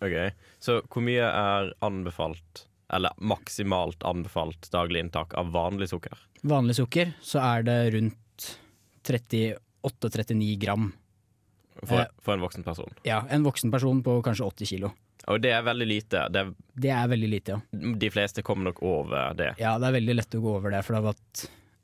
Ok, 0.02 0.32
Så 0.62 0.80
hvor 0.90 1.02
mye 1.06 1.22
er 1.28 1.72
anbefalt, 1.86 2.64
eller 2.92 3.14
maksimalt 3.22 4.02
anbefalt 4.04 4.68
daglig 4.74 5.00
inntak 5.04 5.34
av 5.38 5.52
vanlig 5.54 5.88
sukker? 5.92 6.18
Vanlig 6.42 6.74
sukker 6.80 7.14
så 7.22 7.38
er 7.42 7.62
det 7.68 7.78
rundt 7.94 8.48
38-39 9.06 10.58
gram. 10.58 10.92
For, 11.86 12.00
Eh. 12.00 12.06
for 12.20 12.34
en 12.34 12.40
voksen 12.44 12.64
person? 12.64 12.90
Ja, 13.04 13.24
en 13.30 13.42
voksen 13.44 13.70
person 13.72 14.02
på 14.02 14.22
kanskje 14.22 14.44
80 14.46 14.66
kilo. 14.68 14.92
Og 15.28 15.40
det 15.40 15.52
er 15.52 15.62
veldig 15.62 15.86
lite. 15.86 16.28
Det 16.32 16.40
er, 16.40 16.54
Det 16.74 16.90
er 16.90 17.08
veldig 17.08 17.30
lite, 17.30 17.48
ja. 17.52 17.92
de 17.98 18.10
fleste 18.10 18.42
kommer 18.42 18.64
nok 18.72 18.82
over 18.82 19.34
det. 19.34 19.54
Ja, 19.58 19.78
det 19.78 19.86
er 19.88 20.00
veldig 20.00 20.16
lett 20.16 20.34
å 20.34 20.42
gå 20.42 20.56
over 20.56 20.70
det, 20.70 20.84
for 20.84 20.94
det 20.94 21.02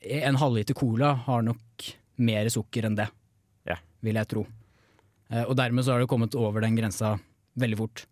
en 0.01 0.37
halvliter 0.37 0.75
cola 0.75 1.15
har 1.15 1.43
nok 1.43 1.95
mer 2.19 2.47
sukker 2.47 2.85
enn 2.85 2.97
det, 2.97 3.09
Ja. 3.67 3.77
vil 4.03 4.15
jeg 4.15 4.29
tro. 4.29 4.47
Eh, 5.31 5.45
Og 5.45 5.57
dermed 5.57 5.85
så 5.85 5.93
har 5.93 6.01
det 6.01 6.09
kommet 6.09 6.35
over 6.35 6.61
den 6.61 6.77
grensa 6.77 7.21
veldig 7.61 7.79
fort. 7.81 8.05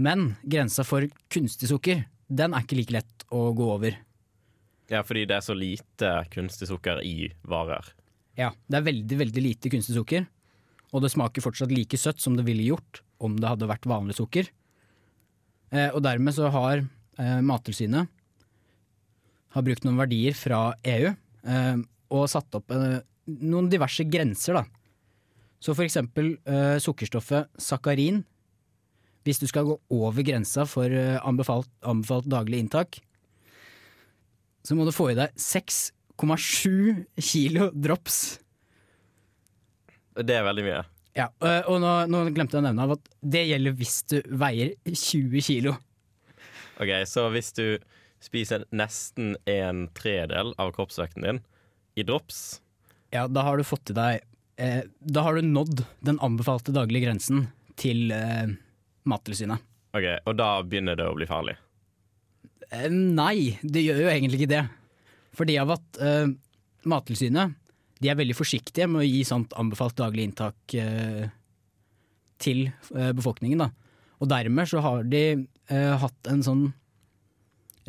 Men 0.00 0.34
grensa 0.42 0.84
for 0.86 1.06
kunstig 1.32 1.68
sukker, 1.70 2.04
den 2.30 2.54
er 2.54 2.64
ikke 2.64 2.78
like 2.78 2.94
lett 2.94 3.26
å 3.34 3.50
gå 3.56 3.66
over. 3.74 3.98
Ja, 4.90 5.02
fordi 5.06 5.26
det 5.28 5.36
er 5.38 5.44
så 5.46 5.54
lite 5.54 6.12
kunstig 6.32 6.70
sukker 6.70 7.02
i 7.06 7.30
varer. 7.46 7.92
Ja, 8.38 8.50
det 8.70 8.80
er 8.80 8.86
veldig, 8.86 9.18
veldig 9.20 9.42
lite 9.44 9.70
kunstig 9.72 9.94
sukker, 9.98 10.24
og 10.90 11.04
det 11.04 11.12
smaker 11.12 11.44
fortsatt 11.44 11.74
like 11.74 11.98
søtt 12.00 12.22
som 12.22 12.38
det 12.38 12.46
ville 12.46 12.64
gjort 12.70 13.02
om 13.22 13.36
det 13.38 13.50
hadde 13.50 13.68
vært 13.70 13.86
vanlig 13.90 14.16
sukker. 14.18 14.48
Eh, 15.70 15.90
og 15.92 16.00
dermed 16.02 16.34
så 16.34 16.48
har 16.50 16.80
eh, 16.80 17.38
Mattilsynet 17.46 18.10
har 19.54 19.66
brukt 19.66 19.86
noen 19.86 19.98
verdier 19.98 20.34
fra 20.38 20.70
EU 20.86 21.10
eh, 21.10 21.78
og 22.10 22.28
satt 22.30 22.58
opp 22.58 22.72
eh, 22.74 23.00
noen 23.30 23.70
diverse 23.70 24.06
grenser, 24.10 24.58
da. 24.58 24.64
Så 25.60 25.74
for 25.76 25.84
eksempel 25.84 26.32
eh, 26.48 26.78
sukkerstoffet 26.80 27.50
sakarin. 27.60 28.22
Hvis 29.26 29.40
du 29.42 29.46
skal 29.50 29.66
gå 29.68 29.76
over 29.92 30.24
grensa 30.24 30.64
for 30.68 30.88
eh, 30.88 31.18
anbefalt, 31.26 31.68
anbefalt 31.84 32.28
daglig 32.30 32.62
inntak, 32.64 33.00
så 34.64 34.76
må 34.76 34.86
du 34.88 34.92
få 34.92 35.10
i 35.12 35.18
deg 35.18 35.34
6,7 35.40 37.04
kilo 37.20 37.70
drops. 37.72 38.38
Det 40.20 40.36
er 40.36 40.44
veldig 40.44 40.64
mye. 40.66 40.80
Ja, 41.16 41.28
øh, 41.42 41.62
og 41.72 41.80
nå, 41.82 41.92
nå 42.10 42.22
glemte 42.30 42.56
jeg 42.56 42.62
å 42.62 42.66
nevne 42.68 42.86
at 42.94 43.08
det 43.34 43.44
gjelder 43.48 43.76
hvis 43.78 43.96
du 44.12 44.18
veier 44.40 44.74
20 44.86 45.42
kilo. 45.44 45.74
Ok, 46.80 46.92
Så 47.08 47.26
hvis 47.34 47.52
du 47.56 47.64
spiser 48.24 48.64
nesten 48.72 49.34
en 49.48 49.88
tredel 49.96 50.54
av 50.60 50.72
kroppsvekten 50.76 51.24
din 51.24 51.40
i 51.98 52.04
drops 52.06 52.60
Ja, 53.12 53.26
da 53.28 53.44
har 53.44 53.58
du 53.58 53.64
fått 53.66 53.90
i 53.92 53.96
deg 53.96 54.20
eh, 54.60 54.82
Da 55.00 55.24
har 55.24 55.36
du 55.36 55.44
nådd 55.44 55.82
den 56.04 56.20
anbefalte 56.24 56.72
daglige 56.76 57.08
grensen 57.08 57.48
til 57.80 58.12
eh, 58.14 58.52
Mattilsynet. 59.10 59.66
Ok, 59.96 60.06
Og 60.30 60.36
da 60.38 60.52
begynner 60.62 60.98
det 60.98 61.08
å 61.10 61.16
bli 61.16 61.26
farlig. 61.26 61.56
Eh, 62.70 62.86
nei, 62.90 63.58
det 63.62 63.82
gjør 63.82 64.04
jo 64.04 64.12
egentlig 64.12 64.42
ikke 64.42 64.54
det. 64.54 64.62
Fordi 65.38 65.56
av 65.62 65.74
at 65.74 66.00
eh, 66.02 66.30
Mattilsynet 66.90 67.56
de 68.00 68.08
er 68.08 68.16
veldig 68.16 68.36
forsiktige 68.38 68.88
med 68.88 69.02
å 69.02 69.08
gi 69.08 69.20
sånt 69.28 69.52
anbefalt 69.60 69.98
daglig 69.98 70.24
inntak 70.30 70.74
eh, 70.78 71.26
til 72.40 72.62
eh, 72.70 73.10
befolkningen. 73.16 73.60
Da. 73.60 73.68
Og 74.20 74.30
dermed 74.32 74.70
så 74.70 74.80
har 74.84 75.04
de 75.04 75.24
eh, 75.36 75.96
hatt 76.00 76.30
en 76.32 76.40
sånn 76.44 76.62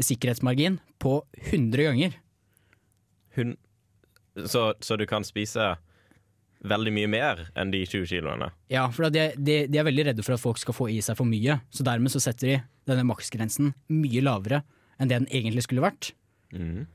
sikkerhetsmargin 0.01 0.79
på 0.99 1.21
100 1.37 1.87
ganger. 1.87 2.17
Hun, 3.37 3.55
så, 4.35 4.71
så 4.83 4.97
du 4.99 5.05
kan 5.07 5.23
spise 5.27 5.75
veldig 6.67 6.93
mye 6.93 7.09
mer 7.09 7.43
enn 7.57 7.71
de 7.73 7.81
20 7.85 8.07
kiloene? 8.11 8.51
Ja, 8.71 8.85
for 8.93 9.09
de, 9.13 9.31
de, 9.37 9.57
de 9.71 9.79
er 9.81 9.87
veldig 9.87 10.07
redde 10.11 10.25
for 10.25 10.35
at 10.35 10.43
folk 10.43 10.61
skal 10.61 10.77
få 10.77 10.89
i 10.93 10.99
seg 11.03 11.17
for 11.19 11.29
mye. 11.29 11.59
Så 11.73 11.85
dermed 11.87 12.13
så 12.13 12.21
setter 12.23 12.47
de 12.47 12.61
denne 12.89 13.05
maksgrensen 13.09 13.73
mye 13.93 14.23
lavere 14.25 14.61
enn 15.01 15.09
det 15.09 15.17
den 15.17 15.29
egentlig 15.33 15.65
skulle 15.65 15.85
vært. 15.85 16.11
Mm. 16.53 16.85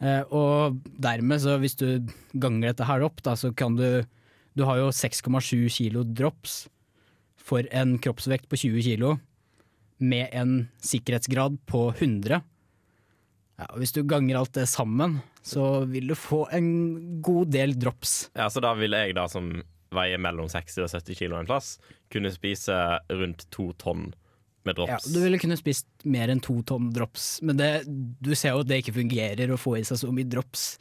Eh, 0.00 0.22
og 0.34 0.80
dermed, 1.00 1.42
så 1.42 1.58
hvis 1.62 1.76
du 1.80 1.88
ganger 2.32 2.70
dette 2.70 2.88
her 2.88 3.04
opp, 3.06 3.22
da, 3.24 3.36
så 3.38 3.52
kan 3.54 3.76
du 3.78 4.04
Du 4.54 4.62
har 4.62 4.76
jo 4.78 4.92
6,7 4.94 5.66
kilo 5.66 6.04
drops 6.06 6.68
for 7.34 7.66
en 7.74 7.96
kroppsvekt 7.98 8.46
på 8.46 8.56
20 8.56 8.84
kilo, 8.86 9.16
med 9.98 10.28
en 10.30 10.68
sikkerhetsgrad 10.78 11.58
på 11.66 11.88
100. 11.90 12.38
Ja, 13.58 13.66
og 13.72 13.80
hvis 13.82 13.90
du 13.90 14.04
ganger 14.06 14.38
alt 14.38 14.54
det 14.54 14.68
sammen, 14.70 15.18
så 15.44 15.84
vil 15.84 16.08
du 16.08 16.16
få 16.16 16.46
en 16.56 16.68
god 17.22 17.50
del 17.52 17.74
drops. 17.78 18.30
Ja, 18.34 18.48
Så 18.50 18.62
da 18.64 18.72
ville 18.78 19.04
jeg 19.04 19.16
da 19.18 19.26
som 19.28 19.50
veier 19.94 20.18
mellom 20.18 20.48
60 20.50 20.86
og 20.86 20.90
70 20.90 21.18
kilo 21.18 21.38
en 21.38 21.48
plass, 21.48 21.76
kunne 22.12 22.32
spise 22.34 22.74
rundt 23.12 23.46
to 23.54 23.70
tonn 23.78 24.08
med 24.64 24.80
Ja, 24.88 24.96
du 25.04 25.20
ville 25.20 25.38
kunne 25.38 25.58
spist 25.60 25.86
mer 26.08 26.30
enn 26.32 26.40
to 26.40 26.56
tonn 26.66 26.88
drops, 26.94 27.42
men 27.44 27.58
det, 27.60 27.68
du 27.84 28.32
ser 28.32 28.54
jo 28.54 28.62
at 28.64 28.70
det 28.70 28.80
ikke 28.80 28.96
fungerer 28.96 29.52
å 29.52 29.60
få 29.60 29.76
i 29.76 29.84
seg 29.84 30.00
så 30.00 30.08
mye 30.14 30.24
drops 30.24 30.78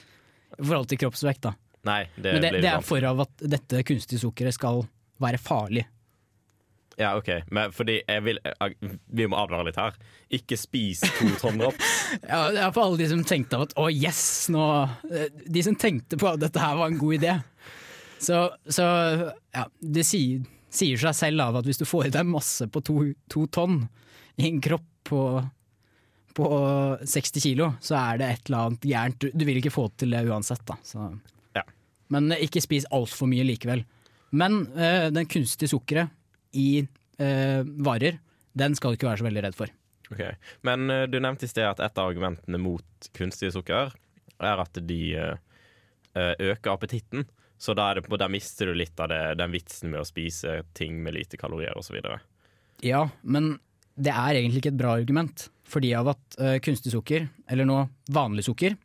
i 0.56 0.64
forhold 0.64 0.88
til 0.88 1.02
kroppsvekt. 1.04 1.44
da. 1.50 1.54
Nei, 1.84 2.06
det, 2.16 2.32
men 2.32 2.46
det, 2.46 2.52
det 2.64 2.72
er 2.72 2.86
for 2.86 3.04
av 3.04 3.26
at 3.26 3.44
dette 3.44 3.84
kunstige 3.84 4.22
sukkeret 4.24 4.56
skal 4.56 4.86
være 5.24 5.42
farlig. 5.42 5.84
Ja, 7.00 7.14
OK. 7.18 7.30
Men 7.54 7.74
fordi 7.74 8.00
jeg 8.02 8.24
vil 8.26 8.40
jeg, 8.44 8.76
Vi 9.08 9.26
må 9.30 9.40
advare 9.42 9.68
litt 9.68 9.80
her. 9.82 9.96
Ikke 10.34 10.58
spis 10.60 11.02
to 11.06 11.30
tonn 11.42 11.62
drops. 11.62 11.94
Ja, 12.32 12.52
det 12.54 12.62
er 12.62 12.74
for 12.76 12.86
alle 12.86 13.00
de 13.02 13.10
som 13.10 13.24
tenkte 13.26 13.64
at 13.66 13.74
å 13.80 13.88
yes, 13.90 14.52
nå 14.54 14.66
De 15.50 15.64
som 15.66 15.78
tenkte 15.80 16.20
på 16.22 16.30
at 16.30 16.42
dette 16.44 16.62
her 16.62 16.78
var 16.78 16.92
en 16.92 17.00
god 17.02 17.18
idé. 17.18 17.38
Så, 18.24 18.46
så 18.70 18.86
ja, 18.86 19.66
det 19.82 20.06
sier, 20.08 20.46
sier 20.72 21.02
seg 21.02 21.18
selv 21.18 21.44
av 21.44 21.60
at 21.60 21.68
hvis 21.68 21.82
du 21.82 21.88
får 21.90 22.08
i 22.08 22.14
deg 22.16 22.30
masse 22.30 22.70
på 22.72 22.84
to, 22.86 23.00
to 23.32 23.48
tonn 23.52 23.82
i 24.40 24.48
en 24.48 24.62
kropp 24.64 24.88
på, 25.10 25.20
på 26.38 26.48
60 27.04 27.44
kilo, 27.44 27.74
så 27.84 27.98
er 28.00 28.22
det 28.22 28.30
et 28.30 28.48
eller 28.48 28.70
annet 28.70 28.88
gærent. 28.88 29.28
Du, 29.34 29.46
vil 29.46 29.60
ikke 29.60 29.74
få 29.74 29.90
til 30.00 30.16
det 30.16 30.24
uansett, 30.30 30.64
da. 30.70 30.78
Så. 30.88 31.10
Men 32.14 32.32
eh, 32.32 32.46
ikke 32.48 32.64
spis 32.64 32.88
altfor 32.94 33.30
mye 33.32 33.46
likevel. 33.48 33.84
Men 34.34 34.64
øh, 34.74 35.10
den 35.14 35.30
kunstige 35.30 35.72
sukkeret 35.72 36.14
i 36.54 36.84
eh, 37.20 37.62
varer, 37.86 38.20
den 38.54 38.76
skal 38.78 38.94
du 38.94 39.00
ikke 39.00 39.10
være 39.10 39.24
så 39.24 39.28
veldig 39.28 39.44
redd 39.48 39.58
for. 39.58 39.74
Okay. 40.14 40.36
Men 40.62 40.86
uh, 40.92 41.06
du 41.10 41.18
nevnte 41.20 41.48
i 41.48 41.52
sted 41.52 41.66
at 41.66 41.82
et 41.82 41.98
av 41.98 42.12
argumentene 42.12 42.60
mot 42.62 43.10
kunstige 43.18 43.54
sukker 43.56 43.94
er 44.44 44.60
at 44.60 44.78
de, 44.90 45.02
eh, 45.16 46.34
øker 46.44 46.74
appetitten. 46.74 47.24
Så 47.58 47.72
er 47.80 48.02
det, 48.02 48.10
der 48.20 48.32
mister 48.32 48.68
du 48.68 48.74
litt 48.76 49.00
av 49.00 49.08
det, 49.08 49.22
den 49.40 49.54
vitsen 49.54 49.94
med 49.94 50.02
å 50.02 50.08
spise 50.08 50.62
ting 50.76 50.98
med 51.06 51.16
lite 51.16 51.40
kalorier 51.40 51.78
osv. 51.80 51.96
Ja, 52.84 53.06
men 53.22 53.54
det 53.96 54.12
er 54.12 54.36
egentlig 54.36 54.64
ikke 54.64 54.74
et 54.74 54.82
bra 54.82 54.98
argument. 54.98 55.48
Fordi 55.70 55.94
av 55.96 56.12
at 56.12 56.38
uh, 56.42 56.58
kunstig 56.64 56.92
sukker, 56.92 57.30
eller 57.48 57.70
nå 57.70 57.80
vanlig 58.12 58.46
sukker, 58.50 58.76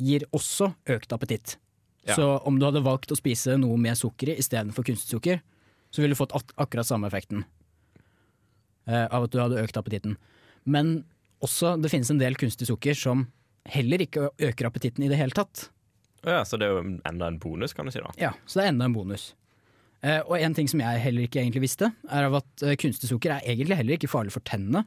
gir 0.00 0.24
også 0.36 0.70
økt 0.96 1.12
appetitt. 1.12 1.58
Ja. 2.06 2.16
Så 2.16 2.26
om 2.46 2.58
du 2.58 2.66
hadde 2.66 2.84
valgt 2.86 3.12
å 3.12 3.18
spise 3.18 3.56
noe 3.60 3.76
med 3.80 3.98
sukker 3.98 4.32
i 4.32 4.38
istedenfor 4.40 4.86
kunstig 4.86 5.16
sukker, 5.16 5.42
så 5.96 6.02
ville 6.04 6.12
du 6.12 6.18
fått 6.20 6.34
ak 6.36 6.52
akkurat 6.60 6.88
samme 6.88 7.08
effekten 7.08 7.46
eh, 8.86 9.06
av 9.06 9.24
at 9.24 9.32
du 9.32 9.40
hadde 9.40 9.62
økt 9.62 9.78
appetitten. 9.80 10.18
Men 10.68 10.98
også 11.44 11.74
det 11.80 11.90
finnes 11.92 12.10
en 12.12 12.20
del 12.20 12.36
kunstig 12.38 12.68
sukker 12.68 12.96
som 12.98 13.26
heller 13.66 14.04
ikke 14.04 14.28
øker 14.36 14.68
appetitten 14.68 15.06
i 15.06 15.10
det 15.10 15.18
hele 15.18 15.34
tatt. 15.36 15.70
Ja, 16.26 16.42
så 16.46 16.58
det 16.58 16.68
er 16.68 16.76
jo 16.76 16.84
enda 17.06 17.28
en 17.30 17.40
bonus, 17.40 17.74
kan 17.76 17.86
du 17.86 17.94
si. 17.94 18.02
da. 18.02 18.12
Ja, 18.20 18.32
så 18.46 18.60
det 18.60 18.66
er 18.66 18.72
enda 18.74 18.88
en 18.88 18.96
bonus. 18.96 19.30
Eh, 20.04 20.20
og 20.26 20.36
en 20.38 20.54
ting 20.56 20.68
som 20.70 20.82
jeg 20.82 21.02
heller 21.02 21.26
ikke 21.26 21.40
egentlig 21.42 21.64
visste, 21.64 21.90
er 22.12 22.28
av 22.28 22.38
at 22.42 22.66
eh, 22.66 22.76
kunstig 22.80 23.10
sukker 23.10 23.36
er 23.36 23.48
egentlig 23.48 23.78
heller 23.78 23.96
ikke 23.96 24.10
farlig 24.10 24.34
for 24.34 24.44
tennene. 24.46 24.84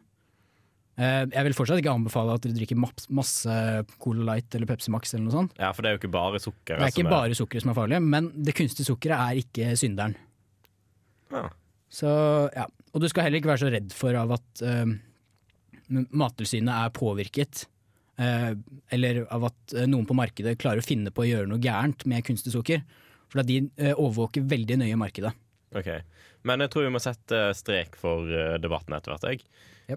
Eh, 0.99 1.23
jeg 1.31 1.47
vil 1.47 1.55
fortsatt 1.55 1.79
ikke 1.81 1.93
anbefale 1.95 2.35
at 2.35 2.43
dere 2.43 2.57
drikker 2.57 2.79
masse 3.15 3.55
Cola 4.03 4.25
Light 4.33 4.55
eller 4.57 4.69
Pepsi 4.69 4.91
Max 4.91 5.13
eller 5.15 5.29
noe 5.29 5.37
sånt. 5.37 5.55
Ja, 5.59 5.71
For 5.75 5.83
det 5.85 5.91
er 5.91 5.95
jo 5.95 6.01
ikke 6.03 6.15
bare 6.17 6.41
sukker. 6.43 6.75
Det 6.75 6.89
er 6.89 6.95
ikke 6.95 7.11
bare 7.11 7.37
sukkeret 7.39 7.65
som 7.65 7.71
er 7.73 7.79
farlig, 7.79 8.01
men 8.03 8.31
det 8.35 8.55
kunstige 8.57 8.89
sukkeret 8.91 9.23
er 9.23 9.39
ikke 9.43 9.71
synderen. 9.79 10.17
Ja. 11.33 11.47
Så, 11.89 12.09
ja. 12.53 12.67
Og 12.93 13.01
du 13.01 13.07
skal 13.09 13.25
heller 13.25 13.41
ikke 13.41 13.51
være 13.51 13.63
så 13.63 13.73
redd 13.73 13.93
for 13.97 14.17
av 14.17 14.35
at 14.37 14.63
uh, 14.65 14.93
Mattilsynet 15.89 16.73
er 16.75 16.95
påvirket, 16.95 17.67
Uh, 18.19 18.51
eller 18.91 19.21
av 19.31 19.45
at 19.47 19.73
eh, 19.79 19.85
noen 19.87 20.03
på 20.03 20.11
markedet 20.11 20.57
klarer 20.59 20.81
å 20.81 20.83
finne 20.83 21.07
på 21.07 21.21
å 21.23 21.27
gjøre 21.29 21.47
noe 21.47 21.61
gærent 21.63 22.01
med 22.03 22.25
kunstig 22.27 22.51
sukker. 22.51 22.81
For 23.31 23.47
de 23.47 23.61
uh, 23.79 23.93
overvåker 23.93 24.43
veldig 24.43 24.75
nøye 24.81 24.97
markedet. 24.99 25.31
Ok, 25.71 25.87
Men 26.43 26.65
jeg 26.65 26.73
tror 26.73 26.83
vi 26.83 26.91
må 26.91 26.99
sette 26.99 27.39
strek 27.55 27.95
for 27.95 28.27
debatten 28.59 28.97
etter 28.97 29.13
hvert. 29.13 29.29
Jeg. 29.31 29.47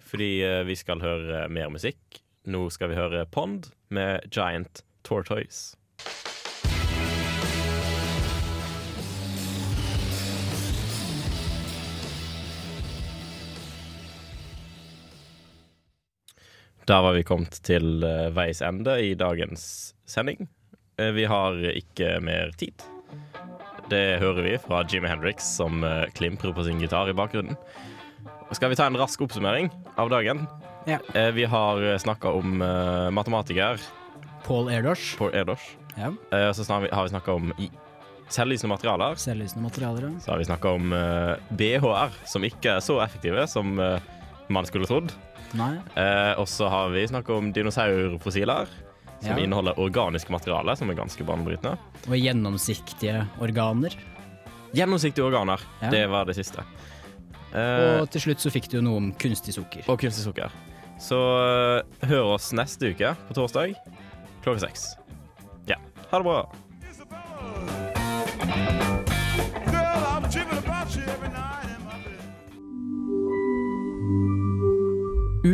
Fordi 0.01 0.30
eh, 0.45 0.62
vi 0.64 0.76
skal 0.78 1.03
høre 1.03 1.47
mer 1.53 1.70
musikk. 1.72 2.22
Nå 2.49 2.66
skal 2.74 2.93
vi 2.93 2.99
høre 2.99 3.26
Pond 3.30 3.68
med 3.93 4.24
Giant 4.33 4.83
Tortoise. 5.07 5.76
Da 16.87 16.99
var 17.03 17.14
vi 17.14 17.22
kommet 17.26 17.61
til 17.64 18.03
eh, 18.07 18.30
veis 18.35 18.62
ende 18.64 18.97
i 19.05 19.12
dagens 19.18 19.64
sending. 20.09 20.49
Eh, 20.99 21.12
Vi 21.14 21.24
har 21.30 21.55
ikke 21.72 22.16
mer 22.24 22.51
tid. 22.59 22.83
Det 23.93 24.18
hører 24.22 24.43
vi 24.47 24.57
fra 24.62 24.83
Jimmy 24.89 25.09
Hendrix, 25.11 25.47
som 25.59 25.83
eh, 25.85 26.07
klimprer 26.16 26.55
på 26.57 26.64
sin 26.66 26.80
gitar 26.83 27.11
i 27.11 27.14
bakgrunnen. 27.16 27.57
Skal 28.53 28.68
vi 28.72 28.76
ta 28.76 28.87
en 28.91 28.99
rask 29.01 29.20
oppsummering 29.24 29.70
av 29.97 30.11
dagen? 30.12 30.43
Ja. 30.85 30.99
Vi 31.33 31.45
har 31.49 31.78
snakka 32.03 32.28
om 32.37 32.59
matematiker 33.14 33.78
Paul 34.45 34.66
Erdosh. 34.68 35.14
Paul 35.16 35.30
Erdosh. 35.33 35.62
Ja. 35.97 36.11
Så 36.53 36.66
har 36.68 36.83
vi 37.07 37.09
snakka 37.14 37.33
om 37.39 37.53
selvlysende 38.28 38.74
materialer. 38.74 39.16
Selvlysende 39.16 39.62
materialer. 39.64 40.11
ja. 40.11 40.20
Så 40.20 40.35
har 40.35 40.43
vi 40.43 40.49
snakka 40.51 40.68
om 40.76 40.93
BHR, 41.57 42.12
som 42.28 42.45
ikke 42.45 42.74
er 42.76 42.85
så 42.85 42.99
effektive 43.07 43.47
som 43.49 43.72
man 44.49 44.66
skulle 44.66 44.86
trodd. 44.86 45.12
Eh, 45.53 46.32
og 46.40 46.47
så 46.49 46.68
har 46.72 46.88
vi 46.95 47.07
snakka 47.07 47.34
om 47.36 47.53
dinosaurfossiler, 47.53 48.66
som 49.22 49.36
Ja. 49.38 49.45
inneholder 49.45 49.78
organisk 49.78 50.30
materiale, 50.30 50.76
som 50.76 50.90
er 50.90 50.95
ganske 50.95 51.24
banebrytende. 51.24 51.76
Og 52.09 52.16
gjennomsiktige 52.16 53.28
organer. 53.40 53.93
Gjennomsiktige 54.74 55.24
organer, 55.24 55.61
Ja. 55.82 55.90
det 55.90 56.09
var 56.11 56.24
det 56.24 56.34
siste. 56.36 56.64
Eh, 57.55 58.01
Og 58.01 58.11
til 58.11 58.20
slutt 58.20 58.38
så 58.40 58.51
fikk 58.51 58.68
du 58.70 58.80
noe 58.80 58.97
om 58.97 59.12
kunstig 59.12 59.53
sukker. 59.55 59.84
og 59.88 59.99
kunstig 60.01 60.24
sukker. 60.24 60.51
Så 60.99 61.18
eh, 61.18 62.07
hør 62.09 62.34
oss 62.34 62.53
neste 62.53 62.90
uke 62.95 63.14
på 63.28 63.34
torsdag 63.34 63.74
klokka 64.43 64.61
seks. 64.61 64.97
Ja, 65.68 65.76
ha 66.11 66.18
det 66.18 66.24
bra. 66.24 66.47